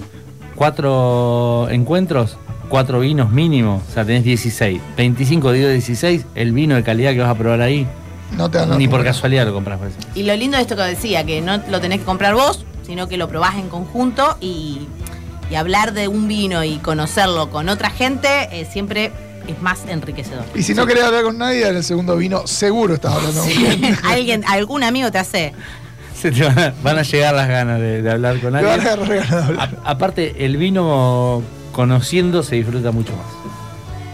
[0.55, 4.81] Cuatro encuentros, cuatro vinos mínimo, o sea, tenés 16.
[4.97, 7.87] 25 digo 16, el vino de calidad que vas a probar ahí,
[8.37, 9.79] No te ni por casualidad lo compras.
[9.79, 9.97] por eso.
[10.15, 13.07] Y lo lindo de esto que decía, que no lo tenés que comprar vos, sino
[13.09, 14.87] que lo probás en conjunto y,
[15.51, 19.13] y hablar de un vino y conocerlo con otra gente eh, siempre
[19.49, 20.45] es más enriquecedor.
[20.55, 24.05] Y si no querés hablar con nadie, en el segundo vino seguro estás hablando con.
[24.11, 25.53] Alguien, algún amigo te hace.
[26.21, 28.81] Se te van a, van a llegar las ganas de, de hablar con Te van
[28.81, 28.89] alguien.
[28.89, 29.79] a agarrar ganas de hablar.
[29.85, 31.43] A- aparte, el vino
[31.73, 33.27] conociendo se disfruta mucho más.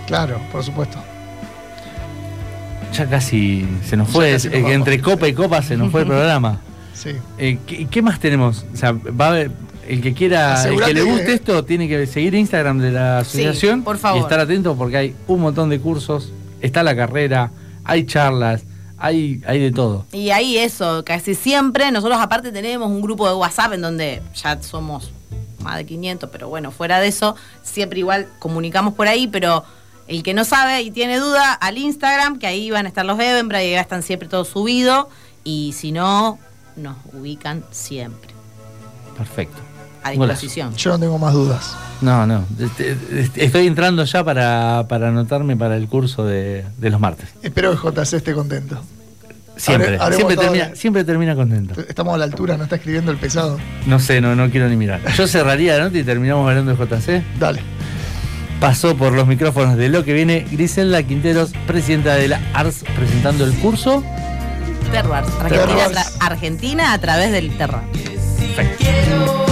[0.09, 0.99] Claro, por supuesto.
[2.93, 4.33] ya casi se nos fue.
[4.33, 6.59] nos entre copa y copa se nos fue el programa.
[6.95, 7.11] Sí.
[7.39, 8.65] Eh, ¿qué, qué más tenemos?
[8.73, 9.51] O sea, va a haber-
[9.89, 13.19] el que quiera, el que le que- guste esto, tiene que seguir Instagram de la
[13.19, 14.21] asociación por favor.
[14.21, 17.51] y estar atento porque hay un montón de cursos, está la carrera,
[17.85, 18.63] hay charlas,
[18.99, 20.07] hay, hay de todo.
[20.13, 24.63] Y ahí eso, casi siempre, nosotros aparte tenemos un grupo de WhatsApp en donde ya
[24.63, 25.11] somos
[25.61, 29.65] más de 500, pero bueno, fuera de eso, siempre igual comunicamos por ahí, pero
[30.09, 33.19] el que no sabe y tiene duda, al Instagram, que ahí van a estar los
[33.19, 35.09] Evenbra y ahí están siempre todo subido,
[35.45, 36.39] y si no,
[36.77, 38.31] nos ubican siempre
[39.17, 39.59] Perfecto.
[40.03, 40.75] A disposición.
[40.77, 41.77] Yo no tengo más dudas.
[42.01, 42.45] No, no.
[42.59, 47.29] este- este- Estoy entrando ya para, para anotarme para el curso de, de los martes.
[47.43, 48.83] Espero que JC esté contento.
[49.57, 51.81] Siempre, siempre, termina, siempre termina contento.
[51.87, 53.59] Estamos a la altura, no está escribiendo el pesado.
[53.87, 55.01] No sé, no, no quiero ni mirar.
[55.17, 57.23] Yo cerraría la nota y terminamos hablando de JC.
[57.39, 57.61] Dale.
[58.61, 63.45] Pasó por los micrófonos de lo que viene Griselda Quinteros, presidenta de la ARS, presentando
[63.45, 64.03] el curso.
[64.91, 65.15] Terror.
[65.41, 67.83] Argentina, Argentina a través del terror.
[68.57, 69.52] cerca.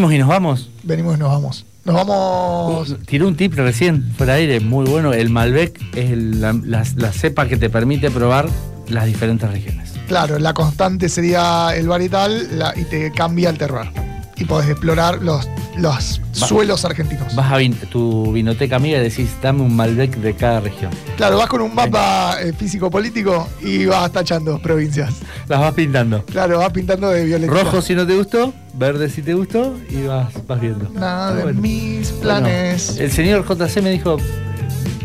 [0.00, 0.70] Venimos y nos vamos.
[0.82, 1.66] Venimos y nos vamos.
[1.84, 2.96] Nos vamos.
[3.06, 5.12] Tiró un tip recién, de aire, muy bueno.
[5.12, 8.48] El Malbec es el- la, la- la cepa que te permite probar
[8.88, 9.92] las diferentes regiones.
[10.08, 13.90] Claro, la constante sería el varietal la- y te cambia el terroir.
[14.38, 15.46] Y podés explorar los,
[15.76, 17.34] los suelos argentinos.
[17.36, 20.90] Vas a vin- tu vinoteca amiga y decís, dame un Malbec de cada región.
[21.18, 25.12] Claro, vas con un mapa eh, físico-político y vas tachando provincias.
[25.50, 26.24] Las vas pintando.
[26.26, 27.52] Claro, vas pintando de violeta.
[27.52, 30.88] Rojo si no te gustó, verde si te gustó y vas, vas viendo.
[30.90, 31.60] Nada Está de bueno.
[31.60, 32.96] mis Bueno, planes.
[32.98, 34.16] el señor JC me dijo,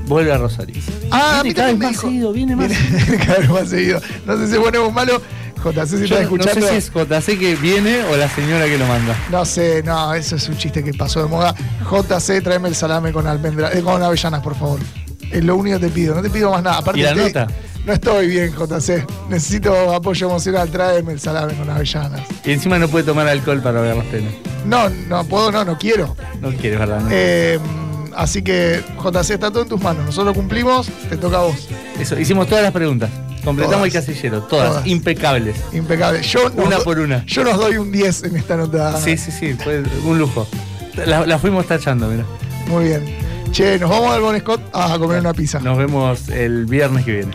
[0.07, 0.75] vuelve a Rosario.
[1.11, 2.01] Ah, Viene cada vez más dijo.
[2.07, 3.99] seguido, viene más Viene cada vez más seguido.
[4.25, 5.19] No sé si es bueno o malo.
[5.63, 6.61] JC, si Yo estás no escuchando.
[6.67, 9.15] sé si es JC que viene o la señora que lo manda.
[9.31, 11.55] No sé, no, eso es un chiste que pasó de moda.
[11.89, 14.79] JC, tráeme el salame con almendra, eh, con avellanas, por favor.
[15.31, 16.77] Es lo único que te pido, no te pido más nada.
[16.77, 17.47] Aparte ¿Y la nota?
[17.85, 19.05] No estoy bien, JC.
[19.29, 22.21] Necesito apoyo emocional, tráeme el salame con avellanas.
[22.43, 24.33] Y encima no puede tomar alcohol para ver las penas.
[24.65, 26.15] No, no puedo, no, no quiero.
[26.41, 27.01] No quiere, ¿verdad?
[27.01, 27.09] No.
[27.11, 27.59] Eh,
[28.15, 30.03] así que, JC, está todo en tus manos.
[30.05, 31.67] Nosotros cumplimos, te toca a vos.
[31.99, 33.09] Eso, hicimos todas las preguntas.
[33.43, 33.95] Completamos Todas.
[34.07, 34.87] el casillero, todas, Todas.
[34.87, 35.55] impecables.
[35.71, 36.23] Impecable.
[36.23, 37.23] Yo Una por una.
[37.27, 38.99] Yo nos doy un 10 en esta nota.
[38.99, 40.47] Sí, sí, sí, fue un lujo.
[41.05, 42.25] La, la fuimos tachando, mira.
[42.67, 43.05] Muy bien.
[43.51, 45.59] Che, nos vamos al Bon Scott a comer una pizza.
[45.59, 47.31] Nos vemos el viernes que viene.